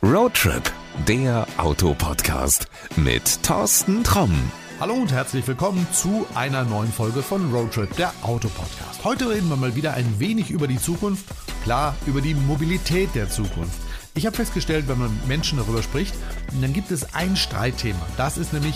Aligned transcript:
Roadtrip, 0.00 0.62
der 1.08 1.44
Autopodcast 1.56 2.68
mit 2.94 3.42
Thorsten 3.42 4.04
Tromm. 4.04 4.32
Hallo 4.78 4.94
und 4.94 5.10
herzlich 5.10 5.44
willkommen 5.48 5.88
zu 5.92 6.24
einer 6.36 6.62
neuen 6.62 6.92
Folge 6.92 7.20
von 7.20 7.52
Roadtrip, 7.52 7.96
der 7.96 8.12
Autopodcast. 8.22 9.02
Heute 9.02 9.28
reden 9.28 9.48
wir 9.48 9.56
mal 9.56 9.74
wieder 9.74 9.94
ein 9.94 10.20
wenig 10.20 10.52
über 10.52 10.68
die 10.68 10.78
Zukunft, 10.78 11.24
klar 11.64 11.96
über 12.06 12.20
die 12.20 12.34
Mobilität 12.34 13.12
der 13.16 13.28
Zukunft. 13.28 13.87
Ich 14.14 14.26
habe 14.26 14.34
festgestellt, 14.34 14.88
wenn 14.88 14.98
man 14.98 15.14
mit 15.14 15.28
Menschen 15.28 15.58
darüber 15.58 15.82
spricht, 15.82 16.14
dann 16.60 16.72
gibt 16.72 16.90
es 16.90 17.14
ein 17.14 17.36
Streitthema. 17.36 18.04
Das 18.16 18.36
ist 18.36 18.52
nämlich, 18.52 18.74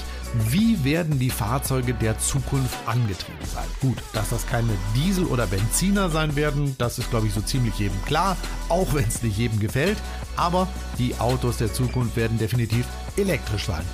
wie 0.48 0.84
werden 0.84 1.18
die 1.18 1.30
Fahrzeuge 1.30 1.94
der 1.94 2.18
Zukunft 2.18 2.76
angetrieben 2.86 3.44
sein? 3.52 3.64
Gut, 3.80 3.98
dass 4.12 4.30
das 4.30 4.46
keine 4.46 4.72
Diesel- 4.94 5.26
oder 5.26 5.46
Benziner 5.46 6.10
sein 6.10 6.36
werden, 6.36 6.76
das 6.78 6.98
ist, 6.98 7.10
glaube 7.10 7.26
ich, 7.26 7.34
so 7.34 7.40
ziemlich 7.40 7.78
jedem 7.78 8.00
klar, 8.04 8.36
auch 8.68 8.94
wenn 8.94 9.06
es 9.06 9.22
nicht 9.22 9.36
jedem 9.36 9.58
gefällt. 9.58 9.98
Aber 10.36 10.68
die 10.98 11.18
Autos 11.18 11.56
der 11.56 11.72
Zukunft 11.72 12.16
werden 12.16 12.38
definitiv 12.38 12.86
elektrisch 13.16 13.66
sein. 13.66 13.84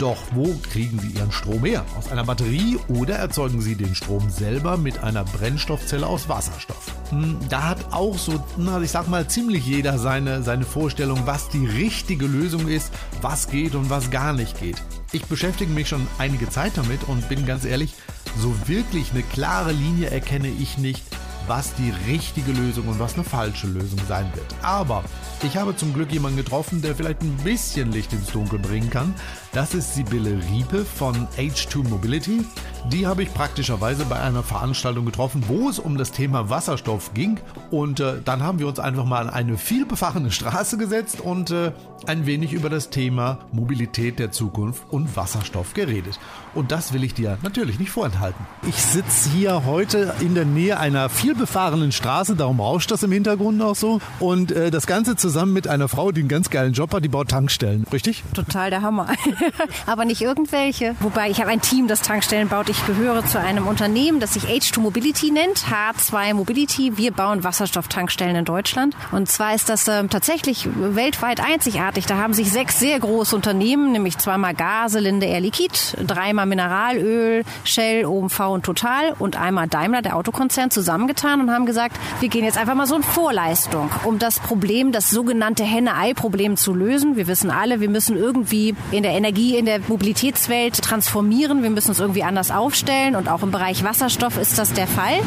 Doch 0.00 0.16
wo 0.32 0.58
kriegen 0.72 0.98
Sie 0.98 1.10
Ihren 1.10 1.30
Strom 1.30 1.62
her? 1.62 1.84
Aus 1.98 2.10
einer 2.10 2.24
Batterie 2.24 2.78
oder 2.88 3.16
erzeugen 3.16 3.60
Sie 3.60 3.74
den 3.74 3.94
Strom 3.94 4.30
selber 4.30 4.78
mit 4.78 5.04
einer 5.04 5.24
Brennstoffzelle 5.24 6.06
aus 6.06 6.26
Wasserstoff? 6.26 6.94
Hm, 7.10 7.36
da 7.50 7.68
hat 7.68 7.92
auch 7.92 8.16
so, 8.16 8.42
na, 8.56 8.80
ich 8.80 8.90
sag 8.90 9.08
mal, 9.08 9.28
ziemlich 9.28 9.66
jeder 9.66 9.98
seine, 9.98 10.42
seine 10.42 10.64
Vorstellung, 10.64 11.26
was 11.26 11.50
die 11.50 11.66
richtige 11.66 12.24
Lösung 12.26 12.66
ist, 12.66 12.90
was 13.20 13.50
geht 13.50 13.74
und 13.74 13.90
was 13.90 14.10
gar 14.10 14.32
nicht 14.32 14.58
geht. 14.58 14.82
Ich 15.12 15.26
beschäftige 15.26 15.70
mich 15.70 15.88
schon 15.90 16.06
einige 16.16 16.48
Zeit 16.48 16.72
damit 16.76 17.06
und 17.06 17.28
bin 17.28 17.44
ganz 17.44 17.66
ehrlich, 17.66 17.92
so 18.38 18.54
wirklich 18.66 19.10
eine 19.10 19.22
klare 19.22 19.72
Linie 19.72 20.08
erkenne 20.08 20.48
ich 20.48 20.78
nicht, 20.78 21.04
was 21.46 21.74
die 21.74 21.92
richtige 22.06 22.52
Lösung 22.52 22.86
und 22.86 23.00
was 23.00 23.14
eine 23.14 23.24
falsche 23.24 23.66
Lösung 23.66 23.98
sein 24.08 24.30
wird. 24.34 24.46
Aber 24.62 25.02
ich 25.42 25.56
habe 25.56 25.74
zum 25.74 25.92
Glück 25.92 26.12
jemanden 26.12 26.36
getroffen, 26.36 26.80
der 26.80 26.94
vielleicht 26.94 27.22
ein 27.22 27.36
bisschen 27.38 27.90
Licht 27.90 28.12
ins 28.12 28.30
Dunkel 28.30 28.60
bringen 28.60 28.88
kann. 28.88 29.14
Das 29.52 29.74
ist 29.74 29.96
Sibylle 29.96 30.38
Riepe 30.52 30.84
von 30.84 31.26
H2 31.36 31.88
Mobility. 31.88 32.44
Die 32.92 33.08
habe 33.08 33.24
ich 33.24 33.34
praktischerweise 33.34 34.04
bei 34.04 34.20
einer 34.20 34.44
Veranstaltung 34.44 35.04
getroffen, 35.04 35.42
wo 35.48 35.68
es 35.68 35.80
um 35.80 35.98
das 35.98 36.12
Thema 36.12 36.48
Wasserstoff 36.50 37.12
ging. 37.14 37.40
Und 37.72 37.98
äh, 37.98 38.22
dann 38.24 38.44
haben 38.44 38.60
wir 38.60 38.68
uns 38.68 38.78
einfach 38.78 39.04
mal 39.04 39.22
an 39.22 39.30
eine 39.30 39.58
vielbefahrene 39.58 40.30
Straße 40.30 40.78
gesetzt 40.78 41.20
und 41.20 41.50
äh, 41.50 41.72
ein 42.06 42.26
wenig 42.26 42.52
über 42.52 42.70
das 42.70 42.90
Thema 42.90 43.40
Mobilität 43.52 44.18
der 44.18 44.30
Zukunft 44.30 44.84
und 44.90 45.16
Wasserstoff 45.16 45.74
geredet. 45.74 46.18
Und 46.54 46.72
das 46.72 46.92
will 46.92 47.04
ich 47.04 47.14
dir 47.14 47.36
natürlich 47.42 47.78
nicht 47.78 47.90
vorenthalten. 47.90 48.46
Ich 48.66 48.76
sitze 48.76 49.30
hier 49.30 49.64
heute 49.66 50.14
in 50.20 50.34
der 50.34 50.44
Nähe 50.44 50.78
einer 50.78 51.08
vielbefahrenen 51.08 51.92
Straße, 51.92 52.36
darum 52.36 52.60
rauscht 52.60 52.90
das 52.90 53.02
im 53.02 53.12
Hintergrund 53.12 53.60
auch 53.62 53.76
so. 53.76 54.00
Und 54.20 54.52
äh, 54.52 54.70
das 54.70 54.86
Ganze 54.86 55.16
zusammen 55.16 55.52
mit 55.52 55.68
einer 55.68 55.88
Frau, 55.88 56.12
die 56.12 56.20
einen 56.20 56.28
ganz 56.28 56.50
geilen 56.50 56.72
Job 56.72 56.94
hat, 56.94 57.04
die 57.04 57.08
baut 57.08 57.28
Tankstellen, 57.28 57.84
richtig? 57.92 58.22
Total 58.32 58.70
der 58.70 58.82
Hammer. 58.82 59.08
Aber 59.86 60.04
nicht 60.04 60.22
irgendwelche. 60.22 60.94
Wobei 61.00 61.30
ich 61.30 61.40
habe 61.40 61.50
ein 61.50 61.60
Team, 61.60 61.88
das 61.88 62.02
Tankstellen 62.02 62.48
baut. 62.48 62.68
Ich 62.68 62.86
gehöre 62.86 63.24
zu 63.26 63.40
einem 63.40 63.66
Unternehmen, 63.66 64.20
das 64.20 64.34
sich 64.34 64.44
H2 64.44 64.80
Mobility 64.80 65.30
nennt, 65.30 65.64
H2 65.70 66.34
Mobility. 66.34 66.96
Wir 66.96 67.12
bauen 67.12 67.44
Wasserstofftankstellen 67.44 68.36
in 68.36 68.44
Deutschland. 68.44 68.96
Und 69.12 69.30
zwar 69.30 69.54
ist 69.54 69.68
das 69.68 69.88
ähm, 69.88 70.10
tatsächlich 70.10 70.68
weltweit 70.74 71.40
einzigartig. 71.40 72.06
Da 72.06 72.16
haben 72.16 72.34
sich 72.34 72.50
sechs 72.50 72.78
sehr 72.78 72.98
große 72.98 73.34
Unternehmen, 73.34 73.92
nämlich 73.92 74.18
zweimal 74.18 74.54
Gase, 74.54 75.00
Linde 75.00 75.26
Air 75.26 75.40
Liquid, 75.40 75.72
dreimal 76.06 76.46
Mineralöl, 76.46 77.44
Shell, 77.64 78.06
OMV 78.06 78.40
und 78.40 78.64
Total 78.64 79.14
und 79.18 79.36
einmal 79.36 79.68
Daimler, 79.68 80.02
der 80.02 80.16
Autokonzern, 80.16 80.70
zusammengetan 80.70 81.40
und 81.40 81.50
haben 81.50 81.66
gesagt, 81.66 81.96
wir 82.20 82.28
gehen 82.28 82.44
jetzt 82.44 82.58
einfach 82.58 82.74
mal 82.74 82.86
so 82.86 82.96
in 82.96 83.02
Vorleistung, 83.02 83.90
um 84.04 84.18
das 84.18 84.40
Problem, 84.40 84.92
das 84.92 85.10
sogenannte 85.10 85.64
Henne-Ei-Problem 85.64 86.56
zu 86.56 86.74
lösen. 86.74 87.16
Wir 87.16 87.26
wissen 87.26 87.50
alle, 87.50 87.80
wir 87.80 87.88
müssen 87.88 88.16
irgendwie 88.16 88.74
in 88.90 89.02
der 89.02 89.12
Energie, 89.12 89.29
in 89.38 89.66
der 89.66 89.80
Mobilitätswelt 89.86 90.80
transformieren. 90.82 91.62
Wir 91.62 91.70
müssen 91.70 91.90
uns 91.90 92.00
irgendwie 92.00 92.22
anders 92.22 92.50
aufstellen 92.50 93.16
und 93.16 93.28
auch 93.28 93.42
im 93.42 93.50
Bereich 93.50 93.84
Wasserstoff 93.84 94.36
ist 94.36 94.58
das 94.58 94.72
der 94.72 94.86
Fall 94.86 95.20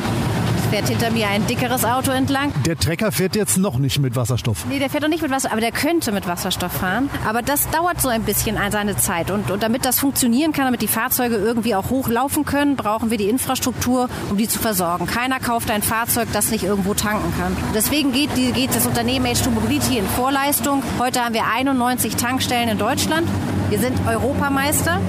fährt 0.73 0.89
hinter 0.89 1.11
mir 1.11 1.27
ein 1.27 1.45
dickeres 1.45 1.85
Auto 1.85 2.09
entlang. 2.09 2.51
Der 2.65 2.75
Trecker 2.75 3.11
fährt 3.11 3.35
jetzt 3.35 3.59
noch 3.59 3.77
nicht 3.77 3.99
mit 3.99 4.15
Wasserstoff. 4.15 4.65
Nee, 4.67 4.79
der 4.79 4.89
fährt 4.89 5.03
noch 5.03 5.09
nicht 5.09 5.21
mit 5.21 5.29
Wasserstoff, 5.29 5.51
aber 5.51 5.61
der 5.61 5.71
könnte 5.71 6.11
mit 6.11 6.27
Wasserstoff 6.27 6.71
fahren. 6.71 7.11
Aber 7.27 7.43
das 7.43 7.69
dauert 7.69 8.01
so 8.01 8.09
ein 8.09 8.23
bisschen 8.23 8.57
seine 8.71 8.97
Zeit. 8.97 9.29
Und, 9.29 9.51
und 9.51 9.61
damit 9.61 9.85
das 9.85 9.99
funktionieren 9.99 10.51
kann, 10.51 10.65
damit 10.65 10.81
die 10.81 10.87
Fahrzeuge 10.87 11.35
irgendwie 11.35 11.75
auch 11.75 11.91
hochlaufen 11.91 12.43
können, 12.43 12.75
brauchen 12.75 13.11
wir 13.11 13.19
die 13.19 13.29
Infrastruktur, 13.29 14.09
um 14.31 14.37
die 14.37 14.47
zu 14.47 14.57
versorgen. 14.57 15.05
Keiner 15.05 15.39
kauft 15.39 15.69
ein 15.69 15.83
Fahrzeug, 15.83 16.29
das 16.33 16.49
nicht 16.49 16.63
irgendwo 16.63 16.95
tanken 16.95 17.31
kann. 17.39 17.55
Deswegen 17.75 18.11
geht, 18.11 18.35
die, 18.35 18.51
geht 18.51 18.73
das 18.73 18.87
Unternehmen 18.87 19.27
H2 19.27 19.51
Mobility 19.51 19.99
in 19.99 20.07
Vorleistung. 20.07 20.81
Heute 20.97 21.23
haben 21.23 21.35
wir 21.35 21.43
91 21.45 22.15
Tankstellen 22.15 22.69
in 22.69 22.79
Deutschland. 22.79 23.27
Wir 23.73 23.79
sind 23.79 24.07
Europameister. 24.07 25.01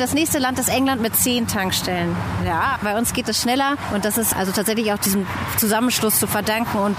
Das 0.00 0.14
nächste 0.14 0.38
Land 0.38 0.58
ist 0.58 0.70
England 0.70 1.02
mit 1.02 1.14
zehn 1.14 1.46
Tankstellen. 1.46 2.16
Ja, 2.46 2.78
bei 2.82 2.96
uns 2.96 3.12
geht 3.12 3.28
es 3.28 3.42
schneller 3.42 3.76
und 3.92 4.06
das 4.06 4.16
ist 4.16 4.34
also 4.34 4.50
tatsächlich 4.50 4.90
auch 4.94 4.98
diesem 4.98 5.26
Zusammenschluss 5.58 6.18
zu 6.18 6.26
verdanken 6.26 6.78
und 6.78 6.96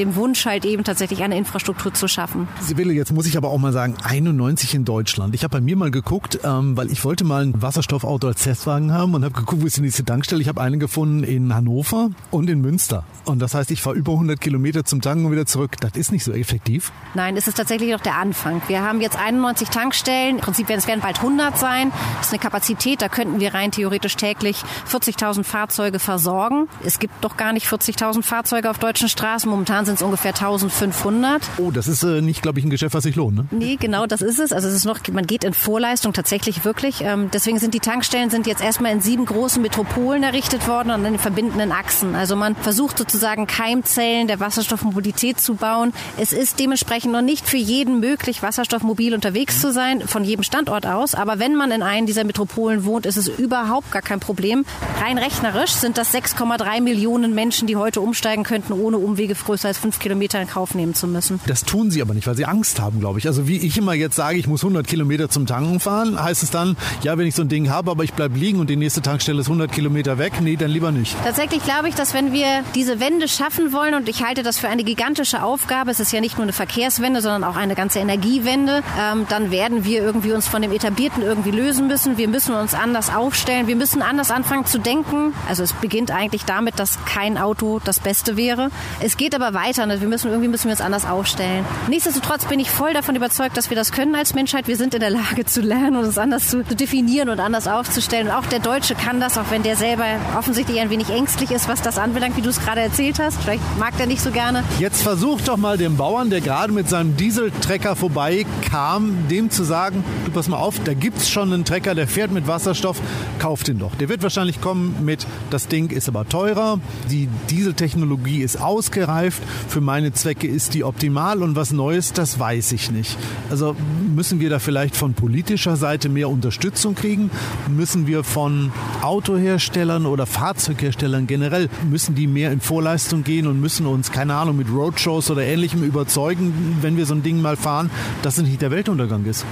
dem 0.00 0.16
Wunsch 0.16 0.44
halt 0.44 0.64
eben 0.64 0.82
tatsächlich 0.82 1.22
eine 1.22 1.38
Infrastruktur 1.38 1.94
zu 1.94 2.08
schaffen. 2.08 2.48
Sibylle, 2.60 2.94
jetzt 2.94 3.12
muss 3.12 3.26
ich 3.26 3.36
aber 3.36 3.50
auch 3.50 3.58
mal 3.58 3.72
sagen, 3.72 3.94
91 4.02 4.74
in 4.74 4.84
Deutschland. 4.84 5.36
Ich 5.36 5.44
habe 5.44 5.58
bei 5.58 5.60
mir 5.60 5.76
mal 5.76 5.92
geguckt, 5.92 6.40
ähm, 6.42 6.76
weil 6.76 6.90
ich 6.90 7.04
wollte 7.04 7.22
mal 7.22 7.44
ein 7.44 7.62
Wasserstoffauto 7.62 8.26
als 8.26 8.42
Testwagen 8.42 8.90
haben 8.90 9.14
und 9.14 9.22
habe 9.22 9.34
geguckt, 9.34 9.62
wo 9.62 9.66
ist 9.66 9.76
die 9.76 9.82
nächste 9.82 10.04
Tankstelle. 10.04 10.42
Ich 10.42 10.48
habe 10.48 10.60
eine 10.60 10.78
gefunden 10.78 11.22
in 11.22 11.54
Hannover 11.54 12.10
und 12.32 12.50
in 12.50 12.60
Münster. 12.60 13.04
Und 13.24 13.38
das 13.38 13.54
heißt, 13.54 13.70
ich 13.70 13.82
fahre 13.82 13.94
über 13.94 14.14
100 14.14 14.40
Kilometer 14.40 14.84
zum 14.84 15.00
Tanken 15.00 15.26
und 15.26 15.30
wieder 15.30 15.46
zurück. 15.46 15.76
Das 15.80 15.92
ist 15.92 16.10
nicht 16.10 16.24
so 16.24 16.32
effektiv. 16.32 16.90
Nein, 17.14 17.36
es 17.36 17.46
ist 17.46 17.56
tatsächlich 17.56 17.92
noch 17.92 18.00
der 18.00 18.16
Anfang. 18.16 18.60
Wir 18.66 18.82
haben 18.82 19.00
jetzt 19.00 19.16
91 19.16 19.68
Tankstellen. 19.68 20.38
Im 20.38 20.40
Prinzip 20.40 20.68
werden 20.68 20.80
es 20.80 20.88
werden 20.88 21.00
bald 21.00 21.18
100 21.18 21.56
sein. 21.56 21.92
Das 22.18 22.31
eine 22.32 22.38
Kapazität, 22.38 23.02
da 23.02 23.08
könnten 23.08 23.40
wir 23.40 23.54
rein 23.54 23.70
theoretisch 23.70 24.16
täglich 24.16 24.62
40.000 24.90 25.44
Fahrzeuge 25.44 25.98
versorgen. 25.98 26.68
Es 26.84 26.98
gibt 26.98 27.14
doch 27.22 27.36
gar 27.36 27.52
nicht 27.52 27.66
40.000 27.66 28.22
Fahrzeuge 28.22 28.70
auf 28.70 28.78
deutschen 28.78 29.08
Straßen. 29.08 29.48
Momentan 29.48 29.84
sind 29.84 29.96
es 29.96 30.02
ungefähr 30.02 30.34
1.500. 30.34 31.40
Oh, 31.58 31.70
das 31.70 31.88
ist 31.88 32.02
äh, 32.02 32.20
nicht, 32.20 32.42
glaube 32.42 32.58
ich, 32.58 32.64
ein 32.64 32.70
Geschäft, 32.70 32.94
was 32.94 33.04
sich 33.04 33.16
lohnt, 33.16 33.36
ne? 33.36 33.46
Nee, 33.50 33.76
genau, 33.76 34.06
das 34.06 34.22
ist 34.22 34.38
es. 34.38 34.52
Also 34.52 34.68
es 34.68 34.74
ist 34.74 34.84
noch, 34.84 35.00
man 35.12 35.26
geht 35.26 35.44
in 35.44 35.54
Vorleistung 35.54 36.12
tatsächlich 36.12 36.64
wirklich. 36.64 37.02
Ähm, 37.02 37.30
deswegen 37.32 37.58
sind 37.58 37.74
die 37.74 37.80
Tankstellen 37.80 38.30
sind 38.30 38.46
jetzt 38.46 38.62
erstmal 38.62 38.92
in 38.92 39.00
sieben 39.00 39.26
großen 39.26 39.60
Metropolen 39.60 40.22
errichtet 40.22 40.66
worden 40.66 40.88
und 40.88 40.94
an 40.94 41.04
den 41.04 41.18
verbindenden 41.18 41.72
Achsen. 41.72 42.14
Also 42.14 42.36
man 42.36 42.56
versucht 42.56 42.98
sozusagen 42.98 43.46
Keimzellen 43.46 44.26
der 44.26 44.40
Wasserstoffmobilität 44.40 45.40
zu 45.40 45.54
bauen. 45.54 45.92
Es 46.16 46.32
ist 46.32 46.58
dementsprechend 46.58 47.12
noch 47.12 47.22
nicht 47.22 47.46
für 47.46 47.56
jeden 47.56 48.00
möglich, 48.00 48.42
wasserstoffmobil 48.42 49.14
unterwegs 49.14 49.60
zu 49.60 49.72
sein, 49.72 50.00
von 50.06 50.24
jedem 50.24 50.42
Standort 50.42 50.86
aus. 50.86 51.14
Aber 51.14 51.38
wenn 51.38 51.54
man 51.54 51.70
in 51.70 51.82
einem 51.82 52.06
dieser 52.12 52.24
Metropolen 52.24 52.84
wohnt, 52.84 53.06
ist 53.06 53.16
es 53.16 53.26
überhaupt 53.26 53.90
gar 53.90 54.02
kein 54.02 54.20
Problem. 54.20 54.66
Rein 55.02 55.16
rechnerisch 55.16 55.70
sind 55.70 55.96
das 55.96 56.14
6,3 56.14 56.82
Millionen 56.82 57.34
Menschen, 57.34 57.66
die 57.66 57.76
heute 57.76 58.02
umsteigen 58.02 58.44
könnten, 58.44 58.74
ohne 58.74 58.98
Umwege 58.98 59.34
größer 59.34 59.68
als 59.68 59.78
fünf 59.78 59.98
Kilometer 59.98 60.40
in 60.40 60.46
Kauf 60.46 60.74
nehmen 60.74 60.94
zu 60.94 61.06
müssen. 61.06 61.40
Das 61.46 61.64
tun 61.64 61.90
sie 61.90 62.02
aber 62.02 62.12
nicht, 62.12 62.26
weil 62.26 62.36
sie 62.36 62.44
Angst 62.44 62.80
haben, 62.80 63.00
glaube 63.00 63.18
ich. 63.18 63.26
Also 63.26 63.48
wie 63.48 63.56
ich 63.56 63.78
immer 63.78 63.94
jetzt 63.94 64.16
sage, 64.16 64.36
ich 64.36 64.46
muss 64.46 64.62
100 64.62 64.86
Kilometer 64.86 65.30
zum 65.30 65.46
Tanken 65.46 65.80
fahren, 65.80 66.22
heißt 66.22 66.42
es 66.42 66.50
dann, 66.50 66.76
ja, 67.02 67.16
wenn 67.16 67.26
ich 67.26 67.34
so 67.34 67.42
ein 67.42 67.48
Ding 67.48 67.70
habe, 67.70 67.90
aber 67.90 68.04
ich 68.04 68.12
bleibe 68.12 68.38
liegen 68.38 68.60
und 68.60 68.68
die 68.68 68.76
nächste 68.76 69.00
Tankstelle 69.00 69.40
ist 69.40 69.46
100 69.46 69.72
Kilometer 69.72 70.18
weg, 70.18 70.34
nee, 70.42 70.56
dann 70.56 70.70
lieber 70.70 70.92
nicht. 70.92 71.16
Tatsächlich 71.24 71.64
glaube 71.64 71.88
ich, 71.88 71.94
dass 71.94 72.12
wenn 72.12 72.32
wir 72.32 72.46
diese 72.74 73.00
Wende 73.00 73.26
schaffen 73.26 73.72
wollen, 73.72 73.94
und 73.94 74.08
ich 74.08 74.22
halte 74.22 74.42
das 74.42 74.58
für 74.58 74.68
eine 74.68 74.84
gigantische 74.84 75.42
Aufgabe, 75.42 75.90
es 75.90 76.00
ist 76.00 76.12
ja 76.12 76.20
nicht 76.20 76.36
nur 76.36 76.42
eine 76.42 76.52
Verkehrswende, 76.52 77.22
sondern 77.22 77.44
auch 77.44 77.56
eine 77.56 77.74
ganze 77.74 78.00
Energiewende, 78.00 78.82
ähm, 79.00 79.26
dann 79.28 79.50
werden 79.50 79.84
wir 79.84 80.02
irgendwie 80.02 80.32
uns 80.32 80.46
von 80.46 80.60
dem 80.60 80.72
Etablierten 80.72 81.22
irgendwie 81.22 81.50
lösen 81.50 81.86
müssen. 81.86 82.01
Wir 82.04 82.28
müssen 82.28 82.54
uns 82.54 82.74
anders 82.74 83.14
aufstellen. 83.14 83.66
Wir 83.66 83.76
müssen 83.76 84.02
anders 84.02 84.30
anfangen 84.30 84.66
zu 84.66 84.78
denken. 84.78 85.34
Also 85.48 85.62
es 85.62 85.72
beginnt 85.72 86.10
eigentlich 86.10 86.44
damit, 86.44 86.78
dass 86.78 86.98
kein 87.04 87.38
Auto 87.38 87.80
das 87.84 88.00
Beste 88.00 88.36
wäre. 88.36 88.70
Es 89.00 89.16
geht 89.16 89.34
aber 89.34 89.54
weiter. 89.54 89.86
Ne? 89.86 90.00
Wir 90.00 90.08
müssen 90.08 90.28
irgendwie 90.28 90.48
müssen 90.48 90.64
wir 90.64 90.72
uns 90.72 90.80
anders 90.80 91.06
aufstellen. 91.06 91.64
Nichtsdestotrotz 91.88 92.46
bin 92.46 92.58
ich 92.60 92.70
voll 92.70 92.92
davon 92.92 93.14
überzeugt, 93.14 93.56
dass 93.56 93.70
wir 93.70 93.76
das 93.76 93.92
können 93.92 94.14
als 94.14 94.34
Menschheit. 94.34 94.66
Wir 94.66 94.76
sind 94.76 94.94
in 94.94 95.00
der 95.00 95.10
Lage 95.10 95.44
zu 95.44 95.60
lernen 95.60 95.96
und 95.96 96.04
uns 96.04 96.18
anders 96.18 96.48
zu, 96.48 96.64
zu 96.64 96.74
definieren 96.74 97.28
und 97.28 97.38
anders 97.38 97.68
aufzustellen. 97.68 98.28
Und 98.28 98.34
auch 98.34 98.46
der 98.46 98.58
Deutsche 98.58 98.94
kann 98.94 99.20
das, 99.20 99.38
auch 99.38 99.50
wenn 99.50 99.62
der 99.62 99.76
selber 99.76 100.04
offensichtlich 100.36 100.80
ein 100.80 100.90
wenig 100.90 101.08
ängstlich 101.10 101.50
ist, 101.50 101.68
was 101.68 101.82
das 101.82 101.98
anbelangt, 101.98 102.36
wie 102.36 102.42
du 102.42 102.50
es 102.50 102.60
gerade 102.60 102.80
erzählt 102.80 103.18
hast. 103.20 103.40
Vielleicht 103.40 103.62
mag 103.78 103.96
der 103.96 104.06
nicht 104.06 104.22
so 104.22 104.30
gerne. 104.30 104.64
Jetzt 104.78 105.02
versuch 105.02 105.40
doch 105.42 105.56
mal 105.56 105.78
dem 105.78 105.96
Bauern, 105.96 106.30
der 106.30 106.40
gerade 106.40 106.72
mit 106.72 106.88
seinem 106.88 107.16
Dieseltrecker 107.16 107.96
vorbei 107.96 108.44
kam, 108.68 109.28
dem 109.28 109.50
zu 109.50 109.64
sagen, 109.64 110.04
du 110.24 110.32
pass 110.32 110.48
mal 110.48 110.58
auf, 110.58 110.76
da 110.84 110.94
gibt 110.94 111.18
es 111.18 111.30
schon 111.30 111.52
einen 111.52 111.64
Trecker, 111.64 111.91
Trecker, 111.92 111.94
der 111.94 112.08
fährt 112.08 112.32
mit 112.32 112.46
Wasserstoff, 112.46 113.00
kauft 113.38 113.68
ihn 113.68 113.78
doch. 113.78 113.94
Der 113.94 114.08
wird 114.08 114.22
wahrscheinlich 114.22 114.60
kommen 114.60 115.04
mit, 115.04 115.26
das 115.50 115.68
Ding 115.68 115.90
ist 115.90 116.08
aber 116.08 116.28
teurer, 116.28 116.78
die 117.10 117.28
Dieseltechnologie 117.50 118.42
ist 118.42 118.60
ausgereift, 118.60 119.42
für 119.68 119.80
meine 119.80 120.12
Zwecke 120.12 120.46
ist 120.46 120.74
die 120.74 120.84
optimal 120.84 121.42
und 121.42 121.56
was 121.56 121.72
Neues, 121.72 122.12
das 122.12 122.38
weiß 122.38 122.72
ich 122.72 122.90
nicht. 122.90 123.16
Also 123.50 123.76
müssen 124.14 124.40
wir 124.40 124.50
da 124.50 124.58
vielleicht 124.58 124.96
von 124.96 125.14
politischer 125.14 125.76
Seite 125.76 126.08
mehr 126.08 126.28
Unterstützung 126.28 126.94
kriegen? 126.94 127.30
Müssen 127.68 128.06
wir 128.06 128.24
von 128.24 128.72
Autoherstellern 129.02 130.06
oder 130.06 130.26
Fahrzeugherstellern 130.26 131.26
generell, 131.26 131.68
müssen 131.88 132.14
die 132.14 132.26
mehr 132.26 132.52
in 132.52 132.60
Vorleistung 132.60 133.24
gehen 133.24 133.46
und 133.46 133.60
müssen 133.60 133.86
uns, 133.86 134.12
keine 134.12 134.34
Ahnung, 134.34 134.56
mit 134.56 134.68
Roadshows 134.70 135.30
oder 135.30 135.42
ähnlichem 135.42 135.82
überzeugen, 135.82 136.78
wenn 136.80 136.96
wir 136.96 137.06
so 137.06 137.14
ein 137.14 137.22
Ding 137.22 137.42
mal 137.42 137.56
fahren, 137.56 137.90
dass 138.22 138.38
es 138.38 138.44
nicht 138.44 138.62
der 138.62 138.70
Weltuntergang 138.70 139.24
ist? 139.24 139.44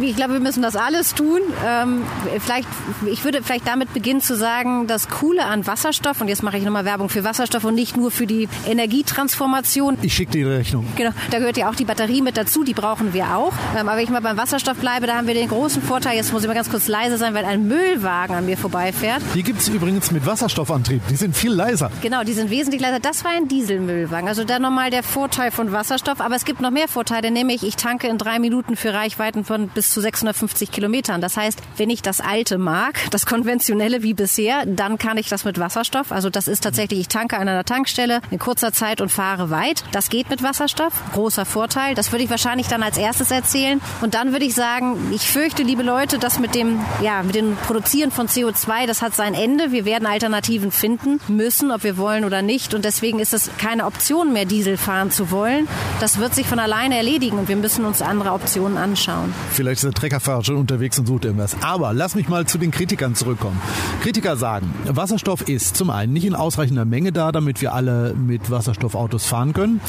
Ich 0.00 0.16
glaube, 0.16 0.34
wir 0.34 0.40
müssen 0.40 0.62
das 0.62 0.76
alles 0.76 1.14
tun. 1.14 1.40
Ähm, 1.66 2.02
vielleicht, 2.38 2.68
ich 3.06 3.24
würde 3.24 3.42
vielleicht 3.42 3.66
damit 3.66 3.92
beginnen 3.94 4.20
zu 4.20 4.36
sagen, 4.36 4.86
das 4.86 5.08
Coole 5.08 5.44
an 5.44 5.66
Wasserstoff, 5.66 6.20
und 6.20 6.28
jetzt 6.28 6.42
mache 6.42 6.58
ich 6.58 6.64
nochmal 6.64 6.84
Werbung 6.84 7.08
für 7.08 7.24
Wasserstoff 7.24 7.64
und 7.64 7.74
nicht 7.74 7.96
nur 7.96 8.10
für 8.10 8.26
die 8.26 8.48
Energietransformation. 8.66 9.98
Ich 10.02 10.14
schicke 10.14 10.32
dir 10.32 10.44
die 10.44 10.54
Rechnung. 10.54 10.86
Genau, 10.96 11.10
da 11.30 11.38
gehört 11.38 11.56
ja 11.56 11.70
auch 11.70 11.74
die 11.74 11.84
Batterie 11.84 12.20
mit 12.20 12.36
dazu, 12.36 12.62
die 12.62 12.74
brauchen 12.74 13.14
wir 13.14 13.36
auch. 13.36 13.52
Ähm, 13.76 13.88
aber 13.88 13.96
wenn 13.96 14.04
ich 14.04 14.10
mal 14.10 14.20
beim 14.20 14.36
Wasserstoff 14.36 14.76
bleibe, 14.76 15.06
da 15.06 15.16
haben 15.16 15.26
wir 15.26 15.34
den 15.34 15.48
großen 15.48 15.82
Vorteil, 15.82 16.16
jetzt 16.16 16.32
muss 16.32 16.42
ich 16.42 16.48
mal 16.48 16.54
ganz 16.54 16.70
kurz 16.70 16.88
leise 16.88 17.16
sein, 17.16 17.34
weil 17.34 17.44
ein 17.44 17.66
Müllwagen 17.66 18.36
an 18.36 18.46
mir 18.46 18.58
vorbeifährt. 18.58 19.22
Die 19.34 19.42
gibt 19.42 19.60
es 19.60 19.68
übrigens 19.68 20.10
mit 20.10 20.26
Wasserstoffantrieb, 20.26 21.02
die 21.08 21.16
sind 21.16 21.36
viel 21.36 21.52
leiser. 21.52 21.90
Genau, 22.02 22.22
die 22.22 22.32
sind 22.32 22.50
wesentlich 22.50 22.80
leiser. 22.80 23.00
Das 23.00 23.24
war 23.24 23.32
ein 23.32 23.48
Dieselmüllwagen, 23.48 24.28
also 24.28 24.44
da 24.44 24.58
nochmal 24.58 24.90
der 24.90 25.02
Vorteil 25.02 25.50
von 25.50 25.72
Wasserstoff. 25.72 26.20
Aber 26.20 26.36
es 26.36 26.44
gibt 26.44 26.60
noch 26.60 26.70
mehr 26.70 26.88
Vorteile, 26.88 27.30
nämlich 27.30 27.62
ich 27.62 27.76
tanke 27.76 28.08
in 28.08 28.18
drei 28.18 28.38
Minuten 28.38 28.76
für 28.76 28.92
Reichweiten 28.92 29.44
von 29.44 29.68
bis 29.68 29.85
zu 29.90 30.00
650 30.00 30.70
Kilometern. 30.70 31.20
Das 31.20 31.36
heißt, 31.36 31.58
wenn 31.76 31.90
ich 31.90 32.02
das 32.02 32.20
alte 32.20 32.58
mag, 32.58 32.98
das 33.10 33.26
konventionelle 33.26 34.02
wie 34.02 34.14
bisher, 34.14 34.64
dann 34.66 34.98
kann 34.98 35.18
ich 35.18 35.28
das 35.28 35.44
mit 35.44 35.58
Wasserstoff. 35.58 36.12
Also 36.12 36.30
das 36.30 36.48
ist 36.48 36.62
tatsächlich, 36.62 37.00
ich 37.00 37.08
tanke 37.08 37.36
an 37.36 37.48
einer 37.48 37.64
Tankstelle 37.64 38.20
in 38.30 38.38
kurzer 38.38 38.72
Zeit 38.72 39.00
und 39.00 39.10
fahre 39.10 39.50
weit. 39.50 39.84
Das 39.92 40.08
geht 40.08 40.30
mit 40.30 40.42
Wasserstoff. 40.42 40.92
Großer 41.12 41.44
Vorteil. 41.44 41.94
Das 41.94 42.12
würde 42.12 42.24
ich 42.24 42.30
wahrscheinlich 42.30 42.68
dann 42.68 42.82
als 42.82 42.98
erstes 42.98 43.30
erzählen. 43.30 43.80
Und 44.00 44.14
dann 44.14 44.32
würde 44.32 44.44
ich 44.44 44.54
sagen, 44.54 45.12
ich 45.12 45.22
fürchte, 45.22 45.62
liebe 45.62 45.82
Leute, 45.82 46.18
das 46.18 46.38
mit 46.38 46.54
dem, 46.54 46.80
ja, 47.02 47.22
mit 47.22 47.34
dem 47.34 47.56
Produzieren 47.56 48.10
von 48.10 48.28
CO2, 48.28 48.86
das 48.86 49.02
hat 49.02 49.14
sein 49.14 49.34
Ende. 49.34 49.72
Wir 49.72 49.84
werden 49.84 50.06
Alternativen 50.06 50.72
finden 50.72 51.20
müssen, 51.28 51.70
ob 51.70 51.84
wir 51.84 51.96
wollen 51.96 52.24
oder 52.24 52.42
nicht. 52.42 52.74
Und 52.74 52.84
deswegen 52.84 53.18
ist 53.18 53.34
es 53.34 53.50
keine 53.58 53.86
Option 53.86 54.32
mehr, 54.32 54.44
Diesel 54.44 54.76
fahren 54.76 55.10
zu 55.10 55.30
wollen. 55.30 55.68
Das 56.00 56.18
wird 56.18 56.34
sich 56.34 56.46
von 56.46 56.58
alleine 56.58 56.96
erledigen 56.96 57.38
und 57.38 57.48
wir 57.48 57.56
müssen 57.56 57.84
uns 57.84 58.02
andere 58.02 58.32
Optionen 58.32 58.76
anschauen. 58.76 59.34
Vielleicht 59.52 59.75
ist 59.76 59.84
der 59.84 59.92
Treckerfahrer 59.92 60.44
schon 60.44 60.56
unterwegs 60.56 60.98
und 60.98 61.06
sucht 61.06 61.24
irgendwas. 61.24 61.56
Aber 61.60 61.92
lass 61.92 62.14
mich 62.14 62.28
mal 62.28 62.46
zu 62.46 62.58
den 62.58 62.70
Kritikern 62.70 63.14
zurückkommen. 63.14 63.60
Kritiker 64.02 64.36
sagen, 64.36 64.72
Wasserstoff 64.86 65.48
ist 65.48 65.76
zum 65.76 65.90
einen 65.90 66.12
nicht 66.12 66.24
in 66.24 66.34
ausreichender 66.34 66.84
Menge 66.84 67.12
da, 67.12 67.32
damit 67.32 67.60
wir 67.60 67.74
alle 67.74 68.14
mit 68.14 68.50
Wasserstoffautos 68.50 69.26
fahren 69.26 69.52
können. 69.52 69.80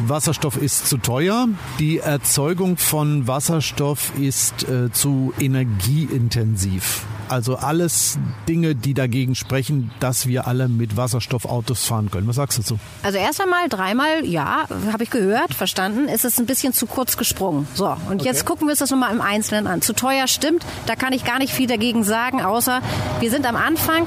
Wasserstoff 0.00 0.56
ist 0.60 0.88
zu 0.88 0.98
teuer. 0.98 1.48
Die 1.78 1.98
Erzeugung 1.98 2.76
von 2.76 3.26
Wasserstoff 3.26 4.12
ist 4.18 4.68
äh, 4.68 4.90
zu 4.90 5.32
energieintensiv. 5.38 7.04
Also 7.28 7.56
alles 7.56 8.18
Dinge, 8.48 8.74
die 8.74 8.94
dagegen 8.94 9.34
sprechen, 9.34 9.90
dass 10.00 10.26
wir 10.26 10.46
alle 10.46 10.68
mit 10.68 10.96
Wasserstoffautos 10.96 11.84
fahren 11.84 12.10
können. 12.10 12.26
Was 12.26 12.36
sagst 12.36 12.58
du 12.58 12.62
dazu? 12.62 12.78
Also 13.02 13.18
erst 13.18 13.40
einmal 13.40 13.68
dreimal, 13.68 14.24
ja, 14.24 14.66
habe 14.92 15.02
ich 15.02 15.10
gehört, 15.10 15.54
verstanden, 15.54 16.08
ist 16.08 16.24
es 16.24 16.38
ein 16.38 16.46
bisschen 16.46 16.72
zu 16.72 16.86
kurz 16.86 17.16
gesprungen. 17.16 17.66
So, 17.74 17.86
und 17.86 18.20
okay. 18.20 18.24
jetzt 18.24 18.44
gucken 18.44 18.66
wir 18.66 18.72
uns 18.72 18.80
das 18.80 18.90
nochmal 18.90 19.12
im 19.12 19.20
Einzelnen 19.20 19.66
an. 19.66 19.82
Zu 19.82 19.94
teuer 19.94 20.26
stimmt, 20.26 20.64
da 20.86 20.96
kann 20.96 21.12
ich 21.12 21.24
gar 21.24 21.38
nicht 21.38 21.52
viel 21.52 21.66
dagegen 21.66 22.04
sagen, 22.04 22.42
außer 22.42 22.80
wir 23.20 23.30
sind 23.30 23.46
am 23.46 23.56
Anfang. 23.56 24.06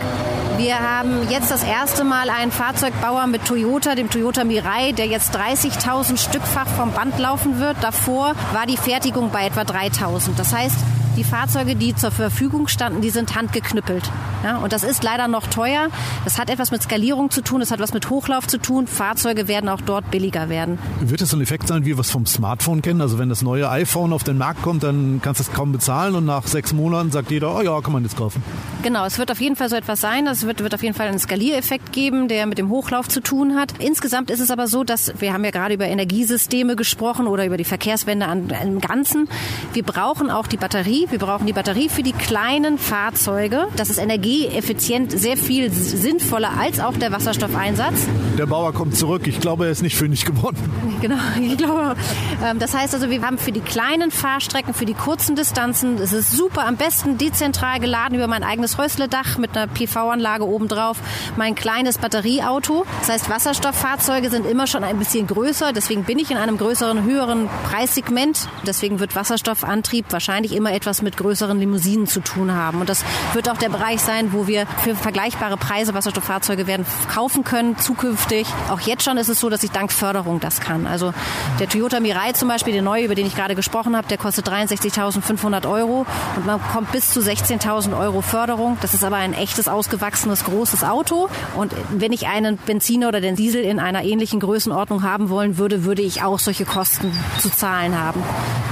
Wir 0.57 0.79
haben 0.79 1.29
jetzt 1.29 1.51
das 1.51 1.63
erste 1.63 2.03
Mal 2.03 2.31
einen 2.31 2.51
Fahrzeugbauer 2.51 3.27
mit 3.27 3.45
Toyota, 3.45 3.93
dem 3.93 4.09
Toyota 4.09 4.43
Mirai, 4.43 4.91
der 4.91 5.05
jetzt 5.05 5.35
30.000 5.35 6.17
Stückfach 6.17 6.67
vom 6.67 6.93
Band 6.93 7.19
laufen 7.19 7.59
wird. 7.59 7.77
Davor 7.81 8.33
war 8.53 8.65
die 8.65 8.77
Fertigung 8.77 9.29
bei 9.31 9.45
etwa 9.45 9.61
3.000. 9.61 10.31
Das 10.35 10.53
heißt, 10.53 10.77
die 11.17 11.23
Fahrzeuge, 11.23 11.75
die 11.75 11.95
zur 11.95 12.11
Verfügung 12.11 12.67
standen, 12.67 13.01
die 13.01 13.09
sind 13.09 13.35
handgeknüppelt. 13.35 14.09
Ja, 14.43 14.57
und 14.57 14.73
das 14.73 14.83
ist 14.83 15.03
leider 15.03 15.27
noch 15.27 15.47
teuer. 15.47 15.87
Das 16.23 16.37
hat 16.37 16.49
etwas 16.49 16.71
mit 16.71 16.81
Skalierung 16.83 17.31
zu 17.31 17.41
tun, 17.41 17.59
das 17.59 17.71
hat 17.71 17.79
was 17.79 17.93
mit 17.93 18.09
Hochlauf 18.09 18.47
zu 18.47 18.59
tun. 18.59 18.87
Fahrzeuge 18.87 19.47
werden 19.47 19.69
auch 19.69 19.81
dort 19.81 20.11
billiger 20.11 20.49
werden. 20.49 20.77
Wird 21.01 21.21
es 21.21 21.29
so 21.29 21.37
ein 21.37 21.41
Effekt 21.41 21.67
sein, 21.67 21.85
wie 21.85 21.95
wir 21.95 21.99
es 21.99 22.11
vom 22.11 22.25
Smartphone 22.25 22.81
kennen? 22.81 23.01
Also 23.01 23.17
wenn 23.17 23.29
das 23.29 23.41
neue 23.41 23.69
iPhone 23.69 24.13
auf 24.13 24.23
den 24.23 24.37
Markt 24.37 24.61
kommt, 24.61 24.83
dann 24.83 25.19
kannst 25.23 25.39
du 25.39 25.43
es 25.43 25.53
kaum 25.53 25.71
bezahlen 25.71 26.15
und 26.15 26.25
nach 26.25 26.45
sechs 26.47 26.73
Monaten 26.73 27.11
sagt 27.11 27.31
jeder, 27.31 27.55
oh 27.55 27.61
ja, 27.61 27.81
kann 27.81 27.93
man 27.93 28.03
jetzt 28.03 28.17
kaufen. 28.17 28.43
Genau, 28.83 29.05
es 29.05 29.17
wird 29.17 29.31
auf 29.31 29.41
jeden 29.41 29.55
Fall 29.55 29.69
so 29.69 29.75
etwas 29.75 30.01
sein. 30.01 30.27
Es 30.27 30.45
wird, 30.45 30.61
wird 30.61 30.75
auf 30.75 30.83
jeden 30.83 30.95
Fall 30.95 31.07
einen 31.07 31.19
Skaliereffekt 31.19 31.91
geben, 31.91 32.27
der 32.27 32.45
mit 32.45 32.57
dem 32.57 32.69
Hochlauf 32.69 33.07
zu 33.07 33.21
tun 33.21 33.55
hat. 33.55 33.73
Insgesamt 33.79 34.29
ist 34.29 34.39
es 34.39 34.51
aber 34.51 34.67
so, 34.67 34.83
dass 34.83 35.13
wir 35.19 35.33
haben 35.33 35.43
ja 35.43 35.51
gerade 35.51 35.73
über 35.73 35.85
Energiesysteme 35.85 36.75
gesprochen 36.75 37.27
oder 37.27 37.45
über 37.45 37.57
die 37.57 37.63
Verkehrswende 37.63 38.27
im 38.63 38.81
Ganzen. 38.81 39.27
Wir 39.73 39.83
brauchen 39.83 40.29
auch 40.29 40.47
die 40.47 40.57
Batterie 40.57 41.07
wir 41.09 41.19
brauchen 41.19 41.45
die 41.45 41.53
Batterie 41.53 41.89
für 41.89 42.03
die 42.03 42.11
kleinen 42.11 42.77
Fahrzeuge. 42.77 43.67
Das 43.75 43.89
ist 43.89 43.97
energieeffizient 44.27 45.11
sehr 45.11 45.37
viel 45.37 45.71
sinnvoller 45.71 46.51
als 46.59 46.79
auch 46.79 46.95
der 46.97 47.11
Wasserstoffeinsatz. 47.11 47.95
Der 48.37 48.45
Bauer 48.45 48.73
kommt 48.73 48.95
zurück. 48.95 49.25
Ich 49.25 49.39
glaube, 49.39 49.65
er 49.65 49.71
ist 49.71 49.81
nicht 49.81 49.95
fündig 49.95 50.25
geworden. 50.25 50.57
Genau, 50.99 51.17
ich 51.39 51.55
glaube. 51.57 51.95
Ähm, 52.43 52.57
das 52.57 52.73
heißt 52.73 52.95
also, 52.95 53.11
wir 53.11 53.21
haben 53.21 53.37
für 53.37 53.51
die 53.51 53.59
kleinen 53.59 54.09
Fahrstrecken, 54.09 54.73
für 54.73 54.87
die 54.87 54.95
kurzen 54.95 55.35
Distanzen, 55.35 55.99
es 56.01 56.11
ist 56.11 56.31
super, 56.31 56.65
am 56.65 56.75
besten 56.75 57.19
dezentral 57.19 57.79
geladen 57.79 58.15
über 58.15 58.25
mein 58.25 58.41
eigenes 58.41 58.79
Häusledach 58.79 59.37
mit 59.37 59.55
einer 59.55 59.67
PV-Anlage 59.67 60.47
obendrauf, 60.47 60.97
mein 61.35 61.53
kleines 61.53 61.99
Batterieauto. 61.99 62.85
Das 63.01 63.09
heißt, 63.09 63.29
Wasserstofffahrzeuge 63.29 64.31
sind 64.31 64.47
immer 64.47 64.65
schon 64.65 64.83
ein 64.83 64.97
bisschen 64.97 65.27
größer. 65.27 65.71
Deswegen 65.71 66.03
bin 66.03 66.17
ich 66.17 66.31
in 66.31 66.37
einem 66.37 66.57
größeren, 66.57 67.03
höheren 67.03 67.47
Preissegment. 67.69 68.49
Deswegen 68.65 68.99
wird 68.99 69.15
Wasserstoffantrieb 69.15 70.07
wahrscheinlich 70.09 70.55
immer 70.55 70.73
etwas 70.73 71.03
mit 71.03 71.15
größeren 71.15 71.59
Limousinen 71.59 72.07
zu 72.07 72.21
tun 72.21 72.55
haben. 72.55 72.81
Und 72.81 72.89
das 72.89 73.05
wird 73.33 73.49
auch 73.49 73.57
der 73.57 73.69
Bereich 73.69 74.01
sein, 74.01 74.16
wo 74.31 74.47
wir 74.47 74.65
für 74.83 74.95
vergleichbare 74.95 75.57
Preise 75.57 75.93
Wasserstofffahrzeuge 75.93 76.67
werden 76.67 76.85
kaufen 77.13 77.43
können, 77.43 77.77
zukünftig. 77.77 78.47
Auch 78.69 78.79
jetzt 78.79 79.03
schon 79.03 79.17
ist 79.17 79.29
es 79.29 79.39
so, 79.39 79.49
dass 79.49 79.63
ich 79.63 79.71
dank 79.71 79.91
Förderung 79.91 80.39
das 80.39 80.59
kann. 80.59 80.87
Also 80.87 81.13
der 81.59 81.69
Toyota 81.69 81.99
Mirai 81.99 82.33
zum 82.33 82.47
Beispiel, 82.47 82.73
der 82.73 82.81
neue, 82.81 83.05
über 83.05 83.15
den 83.15 83.25
ich 83.25 83.35
gerade 83.35 83.55
gesprochen 83.55 83.95
habe, 83.95 84.07
der 84.07 84.17
kostet 84.17 84.47
63.500 84.49 85.69
Euro 85.69 86.05
und 86.35 86.45
man 86.45 86.59
kommt 86.73 86.91
bis 86.91 87.11
zu 87.11 87.19
16.000 87.19 87.97
Euro 87.97 88.21
Förderung. 88.21 88.77
Das 88.81 88.93
ist 88.93 89.03
aber 89.03 89.17
ein 89.17 89.33
echtes, 89.33 89.67
ausgewachsenes, 89.67 90.43
großes 90.43 90.83
Auto. 90.83 91.29
Und 91.55 91.73
wenn 91.91 92.11
ich 92.11 92.27
einen 92.27 92.57
Benziner 92.57 93.09
oder 93.09 93.21
den 93.21 93.35
Diesel 93.35 93.63
in 93.63 93.79
einer 93.79 94.03
ähnlichen 94.03 94.39
Größenordnung 94.39 95.03
haben 95.03 95.29
wollen 95.29 95.57
würde, 95.57 95.83
würde 95.83 96.01
ich 96.01 96.23
auch 96.23 96.39
solche 96.39 96.65
Kosten 96.65 97.11
zu 97.39 97.49
zahlen 97.49 97.99
haben. 97.99 98.23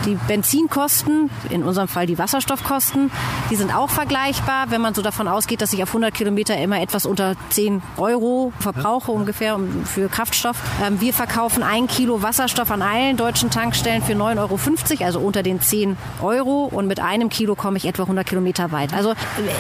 Die 0.06 0.15
Benzinkosten, 0.27 1.30
in 1.50 1.63
unserem 1.63 1.88
Fall 1.88 2.06
die 2.06 2.18
Wasserstoffkosten, 2.18 3.12
die 3.50 3.56
sind 3.56 3.75
auch 3.75 3.89
vergleichbar, 3.89 4.69
wenn 4.69 4.81
man 4.81 4.94
so 4.94 5.01
davon 5.01 5.27
ausgeht, 5.36 5.62
dass 5.62 5.74
ich 5.74 5.84
auf 5.84 5.90
100 5.90 6.14
Kilometer 6.14 6.58
immer 6.58 6.82
etwas 6.82 7.06
unter 7.06 7.36
10 7.50 7.82
Euro 7.98 8.54
verbrauche 8.60 9.12
ungefähr 9.12 9.60
für 9.84 10.08
Kraftstoff. 10.08 10.58
Ähm, 10.84 11.02
wir 11.02 11.14
verkaufen 11.14 11.62
ein 11.62 11.88
Kilo 11.88 12.22
Wasserstoff 12.22 12.72
an 12.72 12.82
allen 12.82 13.18
deutschen 13.18 13.52
Tankstellen 13.52 14.02
für 14.02 14.14
9,50 14.14 14.40
Euro, 14.40 15.06
also 15.06 15.20
unter 15.20 15.44
den 15.44 15.62
10 15.62 15.98
Euro 16.22 16.66
und 16.66 16.88
mit 16.88 17.00
einem 17.00 17.30
Kilo 17.30 17.56
komme 17.56 17.78
ich 17.78 17.86
etwa 17.86 18.04
100 18.04 18.26
Kilometer 18.26 18.71
weit. 18.71 18.94
Also 18.94 19.14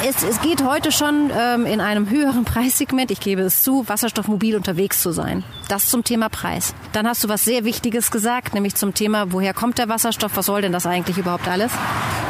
es, 0.07 0.23
es 0.23 0.41
geht 0.41 0.63
heute 0.63 0.91
schon 0.91 1.31
ähm, 1.37 1.65
in 1.65 1.81
einem 1.81 2.09
höheren 2.15 2.45
Preissegment, 2.45 3.11
ich 3.11 3.19
gebe 3.19 3.41
es 3.41 3.61
zu, 3.63 3.87
wasserstoffmobil 3.87 4.55
unterwegs 4.55 5.01
zu 5.01 5.11
sein. 5.11 5.43
Das 5.67 5.87
zum 5.87 6.03
Thema 6.03 6.29
Preis. 6.29 6.73
Dann 6.93 7.07
hast 7.07 7.23
du 7.23 7.29
was 7.29 7.43
sehr 7.43 7.65
Wichtiges 7.65 8.11
gesagt, 8.11 8.53
nämlich 8.53 8.75
zum 8.75 8.93
Thema, 8.93 9.31
woher 9.31 9.53
kommt 9.53 9.77
der 9.77 9.89
Wasserstoff, 9.89 10.31
was 10.35 10.45
soll 10.45 10.61
denn 10.61 10.71
das 10.71 10.85
eigentlich 10.85 11.17
überhaupt 11.17 11.47
alles? 11.47 11.71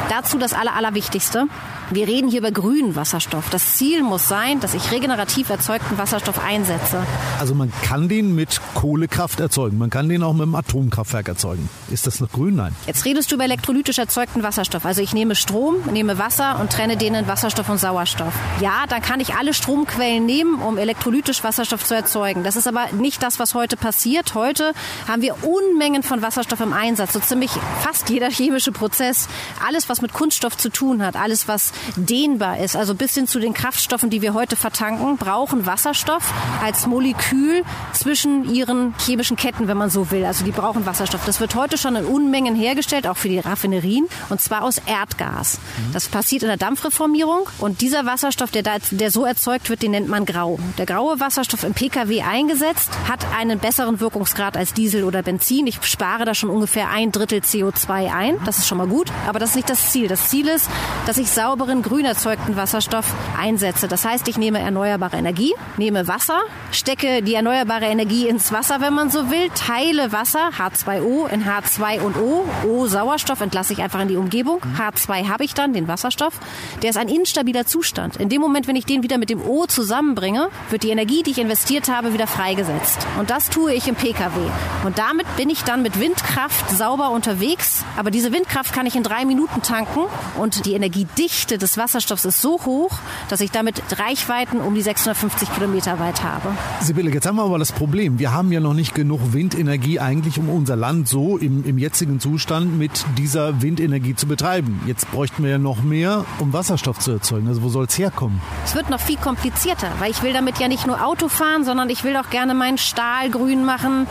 Dazu 0.08 0.38
das 0.38 0.52
Aller, 0.52 0.74
Allerwichtigste. 0.74 1.46
Wir 1.90 2.08
reden 2.08 2.28
hier 2.28 2.40
über 2.40 2.50
grünen 2.50 2.96
Wasserstoff. 2.96 3.48
Das 3.50 3.76
Ziel 3.76 4.02
muss 4.02 4.26
sein, 4.26 4.58
dass 4.58 4.74
ich 4.74 4.90
regenerativ 4.90 5.50
erzeugten 5.50 5.98
Wasserstoff 5.98 6.44
einsetze. 6.44 7.00
Also 7.38 7.54
man 7.54 7.72
kann 7.82 8.08
den 8.08 8.34
mit 8.34 8.60
Kohlekraft 8.74 9.38
erzeugen. 9.38 9.78
Man 9.78 9.88
kann 9.88 10.08
den 10.08 10.24
auch 10.24 10.32
mit 10.32 10.42
einem 10.42 10.56
Atomkraftwerk 10.56 11.28
erzeugen. 11.28 11.68
Ist 11.88 12.08
das 12.08 12.20
noch 12.20 12.32
grün? 12.32 12.56
Nein. 12.56 12.74
Jetzt 12.88 13.04
redest 13.04 13.30
du 13.30 13.36
über 13.36 13.44
elektrolytisch 13.44 13.98
erzeugten 13.98 14.42
Wasserstoff. 14.42 14.84
Also 14.84 15.00
ich 15.00 15.12
nehme 15.12 15.36
Strom, 15.36 15.76
nehme 15.92 16.18
Wasser 16.18 16.58
und 16.58 16.72
trenne 16.72 16.96
den 16.96 17.14
in 17.14 17.28
Wasserstoff 17.28 17.68
und 17.68 17.78
Sauerstoff. 17.78 18.34
Ja, 18.60 18.86
dann 18.88 19.00
kann 19.00 19.20
ich 19.20 19.34
alle 19.34 19.54
Stromquellen 19.54 20.26
nehmen, 20.26 20.60
um 20.60 20.78
elektrolytisch 20.78 21.44
Wasserstoff 21.44 21.84
zu 21.84 21.94
erzeugen. 21.94 22.42
Das 22.42 22.56
ist 22.56 22.66
aber 22.66 22.86
nicht 22.98 23.22
das, 23.22 23.38
was 23.38 23.54
heute 23.54 23.76
passiert. 23.76 24.34
Heute 24.34 24.72
haben 25.06 25.22
wir 25.22 25.36
Unmengen 25.44 26.02
von 26.02 26.20
Wasserstoff 26.20 26.60
im 26.60 26.72
Einsatz. 26.72 27.12
So 27.12 27.20
ziemlich 27.20 27.52
fast 27.80 28.10
jeder 28.10 28.30
chemische 28.30 28.72
Prozess. 28.72 29.28
Alles, 29.64 29.88
was 29.88 29.95
was 29.96 30.02
mit 30.02 30.12
Kunststoff 30.12 30.58
zu 30.58 30.68
tun 30.68 31.02
hat, 31.02 31.16
alles, 31.16 31.48
was 31.48 31.72
dehnbar 31.96 32.58
ist, 32.58 32.76
also 32.76 32.94
bis 32.94 33.14
hin 33.14 33.26
zu 33.26 33.40
den 33.40 33.54
Kraftstoffen, 33.54 34.10
die 34.10 34.20
wir 34.20 34.34
heute 34.34 34.54
vertanken, 34.54 35.16
brauchen 35.16 35.64
Wasserstoff 35.64 36.34
als 36.62 36.86
Molekül 36.86 37.62
zwischen 37.94 38.44
ihren 38.54 38.94
chemischen 38.98 39.38
Ketten, 39.38 39.68
wenn 39.68 39.78
man 39.78 39.88
so 39.88 40.10
will. 40.10 40.26
Also 40.26 40.44
die 40.44 40.50
brauchen 40.50 40.84
Wasserstoff. 40.84 41.24
Das 41.24 41.40
wird 41.40 41.54
heute 41.54 41.78
schon 41.78 41.96
in 41.96 42.04
Unmengen 42.04 42.54
hergestellt, 42.54 43.06
auch 43.06 43.16
für 43.16 43.30
die 43.30 43.38
Raffinerien, 43.38 44.06
und 44.28 44.38
zwar 44.38 44.64
aus 44.64 44.82
Erdgas. 44.84 45.58
Mhm. 45.58 45.92
Das 45.94 46.08
passiert 46.08 46.42
in 46.42 46.48
der 46.48 46.58
Dampfreformierung 46.58 47.48
und 47.58 47.80
dieser 47.80 48.04
Wasserstoff, 48.04 48.50
der, 48.50 48.62
da, 48.62 48.76
der 48.90 49.10
so 49.10 49.24
erzeugt 49.24 49.70
wird, 49.70 49.82
den 49.82 49.92
nennt 49.92 50.08
man 50.08 50.26
grau. 50.26 50.58
Der 50.76 50.84
graue 50.84 51.20
Wasserstoff 51.20 51.64
im 51.64 51.72
Pkw 51.72 52.20
eingesetzt 52.20 52.90
hat 53.08 53.24
einen 53.34 53.60
besseren 53.60 53.98
Wirkungsgrad 54.00 54.58
als 54.58 54.74
Diesel 54.74 55.04
oder 55.04 55.22
Benzin. 55.22 55.66
Ich 55.66 55.82
spare 55.82 56.26
da 56.26 56.34
schon 56.34 56.50
ungefähr 56.50 56.90
ein 56.90 57.12
Drittel 57.12 57.38
CO2 57.38 58.12
ein. 58.12 58.36
Das 58.44 58.58
ist 58.58 58.68
schon 58.68 58.76
mal 58.76 58.86
gut, 58.86 59.10
aber 59.26 59.38
das 59.38 59.50
ist 59.50 59.56
nicht 59.56 59.70
das 59.70 59.85
Ziel. 59.90 60.08
Das 60.08 60.28
Ziel 60.28 60.48
ist, 60.48 60.68
dass 61.06 61.18
ich 61.18 61.30
sauberen, 61.30 61.82
grün 61.82 62.04
erzeugten 62.04 62.56
Wasserstoff 62.56 63.14
einsetze. 63.38 63.88
Das 63.88 64.04
heißt, 64.04 64.28
ich 64.28 64.38
nehme 64.38 64.58
erneuerbare 64.58 65.16
Energie, 65.16 65.54
nehme 65.76 66.08
Wasser, 66.08 66.40
stecke 66.72 67.22
die 67.22 67.34
erneuerbare 67.34 67.86
Energie 67.86 68.28
ins 68.28 68.52
Wasser, 68.52 68.80
wenn 68.80 68.94
man 68.94 69.10
so 69.10 69.30
will, 69.30 69.48
teile 69.54 70.12
Wasser, 70.12 70.50
H2O 70.58 71.28
in 71.28 71.44
H2 71.44 72.00
und 72.00 72.16
O. 72.16 72.44
O 72.66 72.86
Sauerstoff 72.86 73.40
entlasse 73.40 73.72
ich 73.72 73.82
einfach 73.82 74.00
in 74.00 74.08
die 74.08 74.16
Umgebung. 74.16 74.60
H2 74.78 75.28
habe 75.28 75.44
ich 75.44 75.54
dann, 75.54 75.72
den 75.72 75.88
Wasserstoff. 75.88 76.34
Der 76.82 76.90
ist 76.90 76.96
ein 76.96 77.08
instabiler 77.08 77.66
Zustand. 77.66 78.16
In 78.16 78.28
dem 78.28 78.40
Moment, 78.40 78.68
wenn 78.68 78.76
ich 78.76 78.86
den 78.86 79.02
wieder 79.02 79.18
mit 79.18 79.30
dem 79.30 79.40
O 79.42 79.66
zusammenbringe, 79.66 80.48
wird 80.70 80.82
die 80.82 80.90
Energie, 80.90 81.22
die 81.22 81.30
ich 81.30 81.38
investiert 81.38 81.88
habe, 81.88 82.12
wieder 82.12 82.26
freigesetzt. 82.26 83.06
Und 83.18 83.30
das 83.30 83.50
tue 83.50 83.72
ich 83.72 83.88
im 83.88 83.94
Pkw. 83.94 84.40
Und 84.84 84.98
damit 84.98 85.26
bin 85.36 85.50
ich 85.50 85.64
dann 85.64 85.82
mit 85.82 86.00
Windkraft 86.00 86.70
sauber 86.70 87.10
unterwegs. 87.10 87.84
Aber 87.96 88.10
diese 88.10 88.32
Windkraft 88.32 88.72
kann 88.72 88.86
ich 88.86 88.96
in 88.96 89.02
drei 89.02 89.24
Minuten 89.24 89.62
tanken 89.76 90.04
und 90.38 90.64
die 90.64 90.72
Energiedichte 90.72 91.58
des 91.58 91.76
Wasserstoffs 91.76 92.24
ist 92.24 92.40
so 92.40 92.60
hoch, 92.64 92.92
dass 93.28 93.40
ich 93.40 93.50
damit 93.50 93.82
Reichweiten 93.98 94.60
um 94.60 94.74
die 94.74 94.82
650 94.82 95.52
Kilometer 95.52 95.98
weit 95.98 96.22
habe. 96.22 96.48
Sibylle, 96.80 97.10
jetzt 97.10 97.26
haben 97.26 97.36
wir 97.36 97.44
aber 97.44 97.58
das 97.58 97.72
Problem. 97.72 98.18
Wir 98.18 98.32
haben 98.32 98.52
ja 98.52 98.60
noch 98.60 98.72
nicht 98.72 98.94
genug 98.94 99.32
Windenergie 99.32 100.00
eigentlich, 100.00 100.38
um 100.38 100.48
unser 100.48 100.76
Land 100.76 101.08
so 101.08 101.36
im, 101.36 101.64
im 101.64 101.78
jetzigen 101.78 102.20
Zustand 102.20 102.78
mit 102.78 103.04
dieser 103.18 103.60
Windenergie 103.60 104.14
zu 104.14 104.26
betreiben. 104.26 104.80
Jetzt 104.86 105.10
bräuchten 105.10 105.42
wir 105.42 105.50
ja 105.50 105.58
noch 105.58 105.82
mehr, 105.82 106.24
um 106.38 106.52
Wasserstoff 106.52 106.98
zu 106.98 107.12
erzeugen. 107.12 107.48
Also 107.48 107.62
wo 107.62 107.68
soll 107.68 107.84
es 107.84 107.98
herkommen? 107.98 108.40
Es 108.64 108.74
wird 108.74 108.88
noch 108.88 109.00
viel 109.00 109.18
komplizierter, 109.18 109.90
weil 109.98 110.10
ich 110.10 110.22
will 110.22 110.32
damit 110.32 110.58
ja 110.58 110.68
nicht 110.68 110.86
nur 110.86 111.04
Auto 111.04 111.28
fahren, 111.28 111.64
sondern 111.64 111.90
ich 111.90 112.02
will 112.02 112.16
auch 112.16 112.30
gerne 112.30 112.54
meinen 112.54 112.78
Stahl 112.78 113.30
grün 113.30 113.64
machen. 113.64 114.06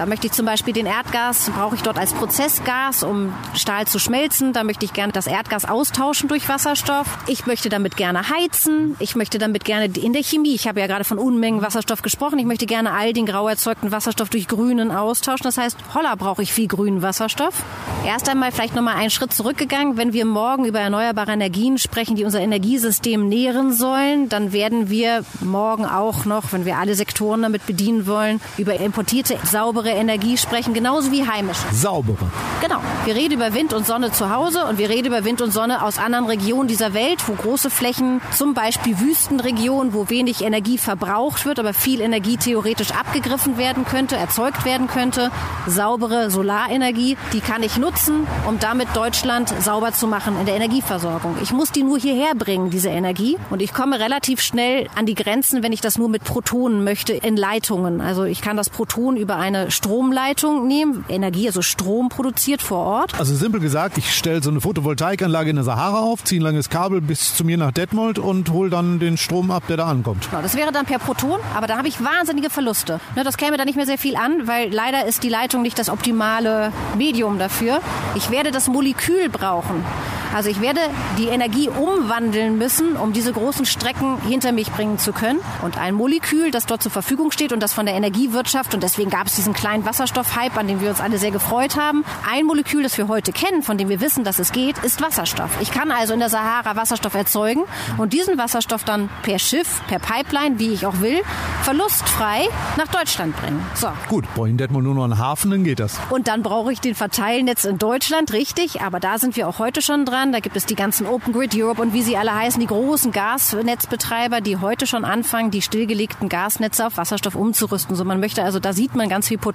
Da 0.00 0.06
möchte 0.06 0.28
ich 0.28 0.32
zum 0.32 0.46
Beispiel 0.46 0.72
den 0.72 0.86
Erdgas, 0.86 1.50
brauche 1.54 1.74
ich 1.74 1.82
dort 1.82 1.98
als 1.98 2.14
Prozessgas, 2.14 3.02
um 3.02 3.34
Stahl 3.54 3.86
zu 3.86 3.98
schmelzen. 3.98 4.54
Da 4.54 4.64
möchte 4.64 4.86
ich 4.86 4.94
gerne 4.94 5.12
das 5.12 5.26
Erdgas 5.26 5.66
austauschen 5.66 6.26
durch 6.26 6.48
Wasserstoff. 6.48 7.18
Ich 7.26 7.44
möchte 7.44 7.68
damit 7.68 7.98
gerne 7.98 8.30
heizen. 8.30 8.96
Ich 8.98 9.14
möchte 9.14 9.36
damit 9.36 9.66
gerne 9.66 9.92
in 9.94 10.14
der 10.14 10.22
Chemie, 10.22 10.54
ich 10.54 10.66
habe 10.66 10.80
ja 10.80 10.86
gerade 10.86 11.04
von 11.04 11.18
Unmengen 11.18 11.60
Wasserstoff 11.60 12.00
gesprochen, 12.00 12.38
ich 12.38 12.46
möchte 12.46 12.64
gerne 12.64 12.92
all 12.92 13.12
den 13.12 13.26
grau 13.26 13.46
erzeugten 13.46 13.92
Wasserstoff 13.92 14.30
durch 14.30 14.48
grünen 14.48 14.90
austauschen. 14.90 15.44
Das 15.44 15.58
heißt, 15.58 15.76
holla 15.94 16.14
brauche 16.14 16.42
ich 16.42 16.50
viel 16.50 16.66
grünen 16.66 17.02
Wasserstoff. 17.02 17.62
Erst 18.06 18.30
einmal 18.30 18.52
vielleicht 18.52 18.74
nochmal 18.74 18.96
einen 18.96 19.10
Schritt 19.10 19.34
zurückgegangen. 19.34 19.98
Wenn 19.98 20.14
wir 20.14 20.24
morgen 20.24 20.64
über 20.64 20.80
erneuerbare 20.80 21.32
Energien 21.32 21.76
sprechen, 21.76 22.16
die 22.16 22.24
unser 22.24 22.40
Energiesystem 22.40 23.28
nähren 23.28 23.74
sollen, 23.74 24.30
dann 24.30 24.54
werden 24.54 24.88
wir 24.88 25.26
morgen 25.40 25.84
auch 25.84 26.24
noch, 26.24 26.54
wenn 26.54 26.64
wir 26.64 26.78
alle 26.78 26.94
Sektoren 26.94 27.42
damit 27.42 27.66
bedienen 27.66 28.06
wollen, 28.06 28.40
über 28.56 28.80
importierte 28.80 29.36
saubere 29.44 29.89
Energie 29.90 30.36
sprechen, 30.36 30.74
genauso 30.74 31.12
wie 31.12 31.26
heimische. 31.26 31.62
Saubere. 31.72 32.30
Genau. 32.60 32.80
Wir 33.04 33.14
reden 33.14 33.34
über 33.34 33.54
Wind 33.54 33.72
und 33.72 33.86
Sonne 33.86 34.12
zu 34.12 34.30
Hause 34.30 34.64
und 34.66 34.78
wir 34.78 34.88
reden 34.88 35.08
über 35.08 35.24
Wind 35.24 35.40
und 35.40 35.52
Sonne 35.52 35.82
aus 35.82 35.98
anderen 35.98 36.26
Regionen 36.26 36.68
dieser 36.68 36.94
Welt, 36.94 37.26
wo 37.26 37.32
große 37.32 37.70
Flächen, 37.70 38.20
zum 38.36 38.54
Beispiel 38.54 38.98
Wüstenregionen, 39.00 39.94
wo 39.94 40.10
wenig 40.10 40.42
Energie 40.42 40.78
verbraucht 40.78 41.46
wird, 41.46 41.58
aber 41.58 41.72
viel 41.72 42.00
Energie 42.00 42.36
theoretisch 42.36 42.92
abgegriffen 42.92 43.56
werden 43.56 43.84
könnte, 43.84 44.16
erzeugt 44.16 44.64
werden 44.64 44.86
könnte. 44.86 45.30
Saubere 45.66 46.30
Solarenergie, 46.30 47.16
die 47.32 47.40
kann 47.40 47.62
ich 47.62 47.78
nutzen, 47.78 48.26
um 48.46 48.58
damit 48.58 48.88
Deutschland 48.94 49.52
sauber 49.60 49.92
zu 49.92 50.06
machen 50.06 50.38
in 50.38 50.46
der 50.46 50.56
Energieversorgung. 50.56 51.36
Ich 51.42 51.52
muss 51.52 51.72
die 51.72 51.82
nur 51.82 51.98
hierher 51.98 52.34
bringen, 52.34 52.70
diese 52.70 52.88
Energie. 52.88 53.38
Und 53.50 53.62
ich 53.62 53.72
komme 53.72 53.98
relativ 53.98 54.40
schnell 54.40 54.88
an 54.94 55.06
die 55.06 55.14
Grenzen, 55.14 55.62
wenn 55.62 55.72
ich 55.72 55.80
das 55.80 55.98
nur 55.98 56.08
mit 56.08 56.24
Protonen 56.24 56.84
möchte, 56.84 57.12
in 57.12 57.36
Leitungen. 57.36 58.00
Also 58.00 58.24
ich 58.24 58.42
kann 58.42 58.56
das 58.56 58.70
Proton 58.70 59.16
über 59.16 59.36
eine 59.36 59.69
Stromleitung 59.70 60.66
nehmen, 60.66 61.04
Energie, 61.08 61.46
also 61.46 61.62
Strom 61.62 62.08
produziert 62.08 62.62
vor 62.62 62.78
Ort. 62.78 63.18
Also 63.18 63.34
simpel 63.34 63.60
gesagt, 63.60 63.98
ich 63.98 64.14
stelle 64.14 64.42
so 64.42 64.50
eine 64.50 64.60
Photovoltaikanlage 64.60 65.50
in 65.50 65.56
der 65.56 65.64
Sahara 65.64 66.00
auf, 66.00 66.24
ziehe 66.24 66.40
ein 66.40 66.44
langes 66.44 66.70
Kabel 66.70 67.00
bis 67.00 67.34
zu 67.34 67.44
mir 67.44 67.56
nach 67.56 67.72
Detmold 67.72 68.18
und 68.18 68.50
hole 68.50 68.70
dann 68.70 68.98
den 68.98 69.16
Strom 69.16 69.50
ab, 69.50 69.64
der 69.68 69.76
da 69.76 69.86
ankommt. 69.86 70.28
Genau, 70.30 70.42
das 70.42 70.56
wäre 70.56 70.72
dann 70.72 70.86
per 70.86 70.98
Proton, 70.98 71.40
aber 71.54 71.66
da 71.66 71.76
habe 71.76 71.88
ich 71.88 72.02
wahnsinnige 72.02 72.50
Verluste. 72.50 73.00
Ne, 73.16 73.24
das 73.24 73.36
käme 73.36 73.56
da 73.56 73.64
nicht 73.64 73.76
mehr 73.76 73.86
sehr 73.86 73.98
viel 73.98 74.16
an, 74.16 74.46
weil 74.46 74.72
leider 74.72 75.06
ist 75.06 75.22
die 75.22 75.28
Leitung 75.28 75.62
nicht 75.62 75.78
das 75.78 75.88
optimale 75.88 76.72
Medium 76.96 77.38
dafür. 77.38 77.80
Ich 78.14 78.30
werde 78.30 78.50
das 78.50 78.68
Molekül 78.68 79.28
brauchen. 79.28 79.84
Also 80.32 80.48
ich 80.48 80.60
werde 80.60 80.80
die 81.18 81.26
Energie 81.26 81.68
umwandeln 81.68 82.56
müssen, 82.56 82.94
um 82.94 83.12
diese 83.12 83.32
großen 83.32 83.66
Strecken 83.66 84.16
hinter 84.28 84.52
mich 84.52 84.70
bringen 84.70 84.96
zu 84.96 85.12
können. 85.12 85.40
Und 85.62 85.76
ein 85.76 85.92
Molekül, 85.94 86.52
das 86.52 86.66
dort 86.66 86.84
zur 86.84 86.92
Verfügung 86.92 87.32
steht 87.32 87.52
und 87.52 87.60
das 87.60 87.72
von 87.72 87.84
der 87.84 87.96
Energiewirtschaft, 87.96 88.72
und 88.74 88.82
deswegen 88.82 89.10
gab 89.10 89.26
es 89.26 89.34
diesen 89.34 89.54
kleinen 89.60 89.84
Wasserstoff-Hype, 89.84 90.56
an 90.56 90.66
dem 90.68 90.80
wir 90.80 90.88
uns 90.88 91.00
alle 91.02 91.18
sehr 91.18 91.30
gefreut 91.30 91.76
haben. 91.76 92.02
Ein 92.28 92.46
Molekül, 92.46 92.82
das 92.82 92.96
wir 92.96 93.08
heute 93.08 93.30
kennen, 93.30 93.62
von 93.62 93.76
dem 93.76 93.90
wir 93.90 94.00
wissen, 94.00 94.24
dass 94.24 94.38
es 94.38 94.52
geht, 94.52 94.78
ist 94.78 95.02
Wasserstoff. 95.02 95.50
Ich 95.60 95.70
kann 95.70 95.90
also 95.92 96.14
in 96.14 96.20
der 96.20 96.30
Sahara 96.30 96.76
Wasserstoff 96.76 97.14
erzeugen 97.14 97.64
und 97.98 98.14
diesen 98.14 98.38
Wasserstoff 98.38 98.84
dann 98.84 99.10
per 99.22 99.38
Schiff, 99.38 99.82
per 99.86 99.98
Pipeline, 99.98 100.58
wie 100.58 100.72
ich 100.72 100.86
auch 100.86 101.00
will, 101.00 101.20
verlustfrei 101.62 102.48
nach 102.78 102.88
Deutschland 102.88 103.36
bringen. 103.36 103.62
So. 103.74 103.88
Gut, 104.08 104.24
brauche 104.34 104.46
ich 104.46 104.52
in 104.52 104.56
Detmold 104.56 104.84
nur 104.84 104.94
noch 104.94 105.04
einen 105.04 105.18
Hafen, 105.18 105.50
dann 105.50 105.62
geht 105.62 105.78
das. 105.78 106.00
Und 106.08 106.26
dann 106.26 106.42
brauche 106.42 106.72
ich 106.72 106.80
den 106.80 106.94
Verteilnetz 106.94 107.64
in 107.64 107.76
Deutschland, 107.76 108.32
richtig, 108.32 108.80
aber 108.80 108.98
da 108.98 109.18
sind 109.18 109.36
wir 109.36 109.46
auch 109.46 109.58
heute 109.58 109.82
schon 109.82 110.06
dran. 110.06 110.32
Da 110.32 110.40
gibt 110.40 110.56
es 110.56 110.64
die 110.64 110.74
ganzen 110.74 111.06
Open 111.06 111.34
Grid 111.34 111.54
Europe 111.54 111.82
und 111.82 111.92
wie 111.92 112.00
sie 112.02 112.16
alle 112.16 112.34
heißen, 112.34 112.60
die 112.60 112.66
großen 112.66 113.12
Gasnetzbetreiber, 113.12 114.40
die 114.40 114.56
heute 114.56 114.86
schon 114.86 115.04
anfangen, 115.04 115.50
die 115.50 115.60
stillgelegten 115.60 116.30
Gasnetze 116.30 116.86
auf 116.86 116.96
Wasserstoff 116.96 117.34
umzurüsten. 117.34 117.94
So 117.94 118.04
man 118.06 118.20
möchte 118.20 118.42
also, 118.42 118.58
da 118.58 118.72
sieht 118.72 118.96
man 118.96 119.10
ganz 119.10 119.28
viel 119.28 119.36
Potenzial. 119.36 119.49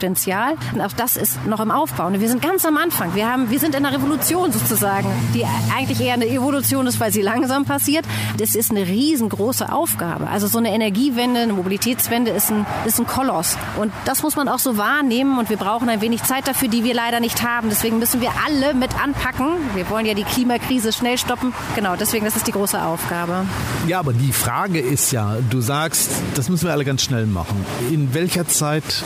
Und 0.74 0.82
auch 0.82 0.94
das 0.94 1.18
ist 1.18 1.46
noch 1.46 1.60
im 1.60 1.72
Aufbau. 1.72 2.08
Und 2.08 2.20
wir 2.20 2.30
sind 2.30 2.42
ganz 2.42 2.66
am 2.66 2.78
Anfang. 2.78 3.14
Wir 3.16 3.32
haben, 3.32 3.50
wir 3.50 3.60
sind 3.60 3.76
in 3.76 3.86
einer 3.86 3.96
Revolution 3.96 4.52
sozusagen, 4.52 5.08
die 5.34 5.46
eigentlich 5.76 6.02
eher 6.02 6.14
eine 6.14 6.28
Evolution 6.28 6.88
ist, 6.88 7.00
weil 7.00 7.12
sie 7.12 7.22
langsam 7.34 7.66
passiert. 7.66 8.06
Das 8.38 8.56
ist 8.56 8.72
eine 8.72 8.88
riesengroße 8.88 9.72
Aufgabe. 9.72 10.28
Also 10.28 10.48
so 10.48 10.58
eine 10.58 10.74
Energiewende, 10.74 11.42
eine 11.42 11.54
Mobilitätswende 11.54 12.32
ist 12.32 12.52
ein, 12.52 12.66
ist 12.86 13.00
ein 13.00 13.08
Koloss. 13.08 13.58
Und 13.78 13.94
das 14.06 14.24
muss 14.24 14.36
man 14.36 14.48
auch 14.48 14.60
so 14.60 14.78
wahrnehmen. 14.78 15.38
Und 15.38 15.50
wir 15.50 15.58
brauchen 15.58 15.90
ein 15.90 16.02
wenig 16.02 16.24
Zeit 16.24 16.48
dafür, 16.48 16.70
die 16.70 16.84
wir 16.84 16.94
leider 16.94 17.20
nicht 17.20 17.44
haben. 17.44 17.70
Deswegen 17.70 18.00
müssen 18.00 18.22
wir 18.22 18.32
alle 18.46 18.74
mit 18.74 19.00
anpacken. 19.02 19.48
Wir 19.76 19.90
wollen 19.90 20.06
ja 20.06 20.14
die 20.14 20.24
Klima 20.24 20.56
Klimakrise 20.56 20.94
schnell 20.94 21.18
stoppen. 21.18 21.54
Genau, 21.76 21.96
deswegen, 21.96 22.24
das 22.24 22.36
ist 22.36 22.48
die 22.48 22.52
große 22.52 22.82
Aufgabe. 22.82 23.46
Ja, 23.88 24.00
aber 24.00 24.14
die 24.14 24.32
Frage 24.32 24.80
ist 24.80 25.12
ja, 25.12 25.38
du 25.50 25.60
sagst, 25.60 26.12
das 26.36 26.50
müssen 26.50 26.66
wir 26.66 26.72
alle 26.72 26.86
ganz 26.86 27.02
schnell 27.02 27.26
machen. 27.26 27.66
In 27.92 28.14
welcher 28.14 28.48
Zeit 28.48 29.04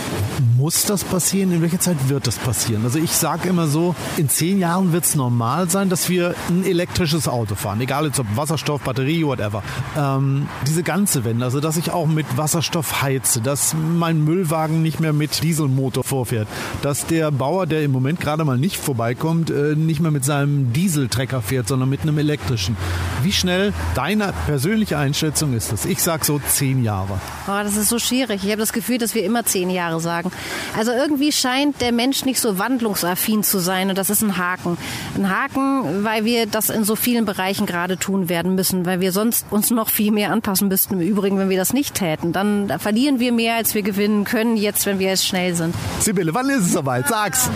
muss 0.60 0.86
das 0.86 1.04
passieren? 1.04 1.52
In 1.52 1.62
welcher 1.62 1.80
Zeit 1.80 2.10
wird 2.10 2.28
das 2.28 2.36
passieren? 2.36 2.84
Also 2.84 3.00
ich 3.00 3.12
sage 3.12 3.50
immer 3.50 3.68
so, 3.68 3.96
in 4.18 4.30
zehn 4.30 4.60
Jahren 4.60 4.92
wird 4.92 5.06
es 5.06 5.16
normal 5.16 5.70
sein, 5.70 5.90
dass 5.90 6.10
wir 6.10 6.36
ein 6.50 6.66
elektrisches 6.66 7.28
Auto 7.28 7.56
fahren. 7.56 7.80
Egal 7.82 8.06
jetzt 8.06 8.20
ob 8.20 8.28
Wasserstoff, 8.36 8.82
Batterie, 8.82 9.26
whatever. 9.26 9.64
Ähm, 9.98 10.48
diese 10.68 10.84
ganze 10.84 11.24
Wende, 11.24 11.46
also 11.46 11.60
dass 11.60 11.78
ich 11.78 11.92
auch 11.92 12.08
mit 12.08 12.26
Wasserstoff 12.38 13.02
heize, 13.02 13.42
dass 13.42 13.74
mein 13.74 14.24
Müllwagen 14.24 14.82
nicht 14.82 15.00
mehr 15.00 15.14
mit 15.14 15.42
Dieselmotor 15.42 16.04
vorfährt, 16.04 16.48
dass 16.82 17.06
der 17.06 17.32
Bauer, 17.32 17.66
der 17.66 17.84
im 17.84 17.92
Moment 17.92 18.20
gerade 18.20 18.44
mal 18.44 18.58
nicht 18.58 18.78
vorbeikommt, 18.78 19.50
äh, 19.50 19.76
nicht 19.76 20.02
mehr 20.02 20.12
mit 20.12 20.26
seinem 20.26 20.74
Dieseltrecker 20.74 21.30
Trecker 21.30 21.42
fährt, 21.42 21.68
sondern 21.68 21.90
mit 21.90 22.02
einem 22.02 22.18
elektrischen. 22.18 22.76
Wie 23.24 23.32
schnell 23.32 23.74
deine 23.94 24.34
persönliche 24.46 24.98
Einschätzung 24.98 25.54
ist 25.54 25.72
das? 25.72 25.86
Ich 25.86 26.02
sage 26.02 26.26
so 26.26 26.40
zehn 26.40 26.84
Jahre. 26.84 27.20
Oh, 27.48 27.62
das 27.64 27.76
ist 27.76 27.90
so 27.90 28.00
schwierig. 28.00 28.44
Ich 28.44 28.50
habe 28.50 28.62
das 28.62 28.74
Gefühl, 28.74 28.98
dass 28.98 29.16
wir 29.16 29.24
immer 29.24 29.46
zehn 29.46 29.70
Jahre 29.70 30.00
sagen. 30.00 30.32
Also 30.78 30.92
irgendwie 30.92 31.32
scheint 31.32 31.82
der 31.82 31.92
Mensch 31.92 32.26
nicht 32.26 32.40
so 32.40 32.58
wandlungsaffin 32.58 33.44
zu 33.44 33.60
sein 33.60 33.90
und 33.90 33.98
das 33.98 34.10
ist 34.10 34.22
ein 34.22 34.38
Haken. 34.38 34.78
Ein 35.16 35.30
Haken, 35.30 36.04
weil 36.04 36.26
wir 36.26 36.46
das 36.46 36.70
in 36.70 36.84
so 36.84 36.96
vielen 36.96 37.26
Bereichen 37.26 37.66
gerade 37.66 37.98
tun 37.98 38.30
werden 38.30 38.56
müssen, 38.56 38.86
weil 38.86 39.02
wir 39.02 39.12
sonst 39.12 39.46
uns 39.50 39.72
noch 39.72 39.90
viel 39.90 40.12
mehr 40.12 40.32
anpassen 40.32 40.68
müssten. 40.68 40.96
Im 40.96 41.08
Übrigen, 41.08 41.38
wenn 41.38 41.50
wir 41.50 41.58
das 41.58 41.74
nicht 41.74 41.96
täten, 41.96 42.34
dann 42.34 42.72
verlieren 42.80 43.20
wir 43.20 43.32
mehr, 43.32 43.56
als 43.56 43.76
wir 43.76 43.82
gewinnen 43.82 44.24
können, 44.24 44.58
jetzt, 44.58 44.86
wenn 44.86 45.00
wir 45.00 45.08
jetzt 45.08 45.26
schnell 45.26 45.56
sind. 45.56 45.76
Sibylle, 46.00 46.34
wann 46.34 46.50
ist 46.50 46.66
es 46.66 46.74
soweit? 46.74 47.08
Sag's. 47.08 47.50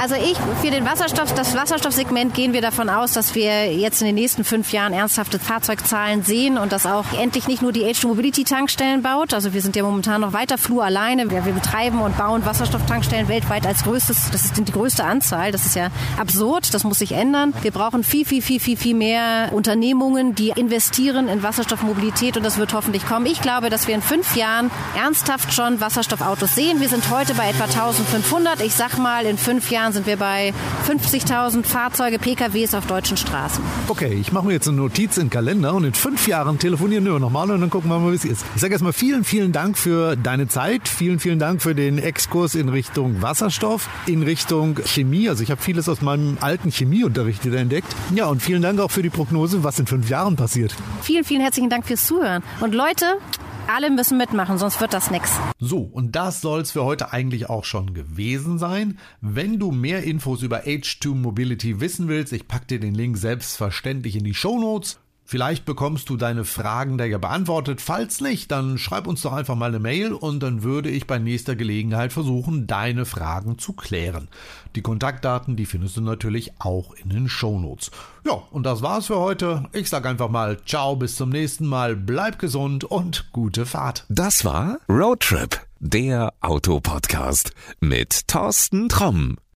Also 0.00 0.14
ich, 0.14 0.36
für 0.62 0.70
den 0.70 0.84
Wasserstoff, 0.84 1.34
das 1.34 1.54
Wasserstoffsegment 1.54 2.34
gehen 2.34 2.52
wir 2.52 2.62
davon 2.62 2.88
aus, 2.88 3.12
dass 3.12 3.34
wir 3.34 3.72
jetzt 3.74 4.00
in 4.00 4.06
den 4.06 4.14
nächsten 4.14 4.44
fünf 4.44 4.72
Jahren 4.72 4.92
ernsthafte 4.92 5.38
Fahrzeugzahlen 5.38 6.22
sehen 6.22 6.58
und 6.58 6.72
dass 6.72 6.86
auch 6.86 7.04
endlich 7.18 7.48
nicht 7.48 7.62
nur 7.62 7.72
die 7.72 7.84
H2 7.84 8.06
Mobility 8.06 8.44
Tankstellen 8.44 9.02
baut. 9.02 9.34
Also 9.34 9.52
wir 9.52 9.60
sind 9.60 9.76
ja 9.76 9.82
momentan 9.82 10.20
noch 10.20 10.32
weiter 10.32 10.58
flur 10.58 10.84
alleine. 10.84 11.30
Wir, 11.30 11.44
wir 11.44 11.52
betreiben 11.52 12.00
und 12.00 12.16
bauen 12.16 12.39
bauen 12.40 12.44
Wasserstofftankstellen 12.44 13.28
weltweit 13.28 13.66
als 13.66 13.84
größtes, 13.84 14.30
das 14.30 14.44
ist 14.44 14.58
die 14.58 14.72
größte 14.72 15.04
Anzahl. 15.04 15.52
Das 15.52 15.66
ist 15.66 15.76
ja 15.76 15.88
absurd, 16.18 16.72
das 16.74 16.84
muss 16.84 16.98
sich 16.98 17.12
ändern. 17.12 17.52
Wir 17.62 17.70
brauchen 17.70 18.04
viel, 18.04 18.24
viel, 18.24 18.42
viel, 18.42 18.60
viel, 18.60 18.76
viel 18.76 18.94
mehr 18.94 19.50
Unternehmungen, 19.52 20.34
die 20.34 20.50
investieren 20.50 21.28
in 21.28 21.42
Wasserstoffmobilität 21.42 22.36
und 22.36 22.42
das 22.42 22.58
wird 22.58 22.72
hoffentlich 22.72 23.06
kommen. 23.06 23.26
Ich 23.26 23.40
glaube, 23.40 23.70
dass 23.70 23.88
wir 23.88 23.94
in 23.94 24.02
fünf 24.02 24.36
Jahren 24.36 24.70
ernsthaft 24.96 25.52
schon 25.52 25.80
Wasserstoffautos 25.80 26.54
sehen. 26.54 26.80
Wir 26.80 26.88
sind 26.88 27.10
heute 27.10 27.34
bei 27.34 27.48
etwa 27.48 27.64
1500. 27.64 28.62
Ich 28.62 28.74
sag 28.74 28.98
mal, 28.98 29.26
in 29.26 29.38
fünf 29.38 29.70
Jahren 29.70 29.92
sind 29.92 30.06
wir 30.06 30.16
bei 30.16 30.52
50.000 30.88 31.64
Fahrzeuge, 31.64 32.18
PKWs 32.18 32.74
auf 32.74 32.86
deutschen 32.86 33.16
Straßen. 33.16 33.62
Okay, 33.88 34.14
ich 34.20 34.32
mache 34.32 34.46
mir 34.46 34.52
jetzt 34.52 34.68
eine 34.68 34.76
Notiz 34.76 35.16
in 35.16 35.24
den 35.24 35.30
Kalender 35.30 35.74
und 35.74 35.84
in 35.84 35.94
fünf 35.94 36.26
Jahren 36.26 36.58
telefonieren 36.58 37.04
wir 37.04 37.18
nochmal 37.18 37.50
und 37.50 37.60
dann 37.60 37.70
gucken 37.70 37.90
wir 37.90 37.98
mal, 37.98 38.12
wie 38.12 38.16
es 38.16 38.24
ist. 38.24 38.44
Ich 38.54 38.60
sage 38.60 38.72
erstmal 38.72 38.92
vielen, 38.92 39.24
vielen 39.24 39.52
Dank 39.52 39.76
für 39.76 40.16
deine 40.16 40.48
Zeit. 40.48 40.88
Vielen, 40.88 41.18
vielen 41.18 41.38
Dank 41.38 41.62
für 41.62 41.74
den 41.74 41.98
Exkurs 42.30 42.54
in 42.54 42.68
Richtung 42.68 43.22
Wasserstoff, 43.22 43.88
in 44.06 44.22
Richtung 44.22 44.78
Chemie. 44.84 45.28
Also 45.28 45.42
ich 45.42 45.50
habe 45.50 45.60
vieles 45.60 45.88
aus 45.88 46.00
meinem 46.00 46.38
alten 46.40 46.70
Chemieunterricht 46.70 47.44
wieder 47.44 47.58
entdeckt. 47.58 47.88
Ja, 48.14 48.26
und 48.26 48.40
vielen 48.40 48.62
Dank 48.62 48.78
auch 48.78 48.92
für 48.92 49.02
die 49.02 49.10
Prognose, 49.10 49.64
was 49.64 49.80
in 49.80 49.88
fünf 49.88 50.08
Jahren 50.08 50.36
passiert. 50.36 50.72
Vielen, 51.02 51.24
vielen 51.24 51.40
herzlichen 51.40 51.70
Dank 51.70 51.86
fürs 51.86 52.06
Zuhören. 52.06 52.44
Und 52.60 52.72
Leute, 52.72 53.18
alle 53.66 53.90
müssen 53.90 54.16
mitmachen, 54.16 54.58
sonst 54.58 54.80
wird 54.80 54.94
das 54.94 55.10
nichts. 55.10 55.40
So, 55.58 55.78
und 55.80 56.14
das 56.14 56.40
soll's 56.40 56.70
für 56.70 56.84
heute 56.84 57.12
eigentlich 57.12 57.50
auch 57.50 57.64
schon 57.64 57.94
gewesen 57.94 58.60
sein. 58.60 59.00
Wenn 59.20 59.58
du 59.58 59.72
mehr 59.72 60.04
Infos 60.04 60.42
über 60.42 60.60
H2 60.60 61.16
Mobility 61.16 61.80
wissen 61.80 62.06
willst, 62.06 62.32
ich 62.32 62.46
pack 62.46 62.68
dir 62.68 62.78
den 62.78 62.94
Link 62.94 63.16
selbstverständlich 63.16 64.14
in 64.14 64.22
die 64.22 64.34
Show 64.34 64.56
Notes. 64.56 64.99
Vielleicht 65.30 65.64
bekommst 65.64 66.08
du 66.08 66.16
deine 66.16 66.44
Fragen 66.44 66.98
da 66.98 67.04
ja 67.04 67.18
beantwortet. 67.18 67.80
Falls 67.80 68.20
nicht, 68.20 68.50
dann 68.50 68.78
schreib 68.78 69.06
uns 69.06 69.22
doch 69.22 69.32
einfach 69.32 69.54
mal 69.54 69.66
eine 69.66 69.78
Mail 69.78 70.12
und 70.12 70.42
dann 70.42 70.64
würde 70.64 70.90
ich 70.90 71.06
bei 71.06 71.20
nächster 71.20 71.54
Gelegenheit 71.54 72.12
versuchen, 72.12 72.66
deine 72.66 73.04
Fragen 73.04 73.56
zu 73.56 73.72
klären. 73.72 74.26
Die 74.74 74.82
Kontaktdaten, 74.82 75.54
die 75.54 75.66
findest 75.66 75.96
du 75.96 76.00
natürlich 76.00 76.54
auch 76.58 76.94
in 76.94 77.10
den 77.10 77.28
Shownotes. 77.28 77.92
Ja, 78.26 78.42
und 78.50 78.64
das 78.64 78.82
war's 78.82 79.06
für 79.06 79.20
heute. 79.20 79.68
Ich 79.72 79.88
sag 79.88 80.04
einfach 80.04 80.30
mal 80.30 80.58
ciao, 80.66 80.96
bis 80.96 81.14
zum 81.14 81.28
nächsten 81.28 81.66
Mal. 81.68 81.94
Bleib 81.94 82.40
gesund 82.40 82.82
und 82.82 83.30
gute 83.30 83.66
Fahrt. 83.66 84.06
Das 84.08 84.44
war 84.44 84.78
Roadtrip, 84.88 85.60
der 85.78 86.32
Autopodcast 86.40 87.52
mit 87.78 88.26
Thorsten 88.26 88.88
Tromm. 88.88 89.36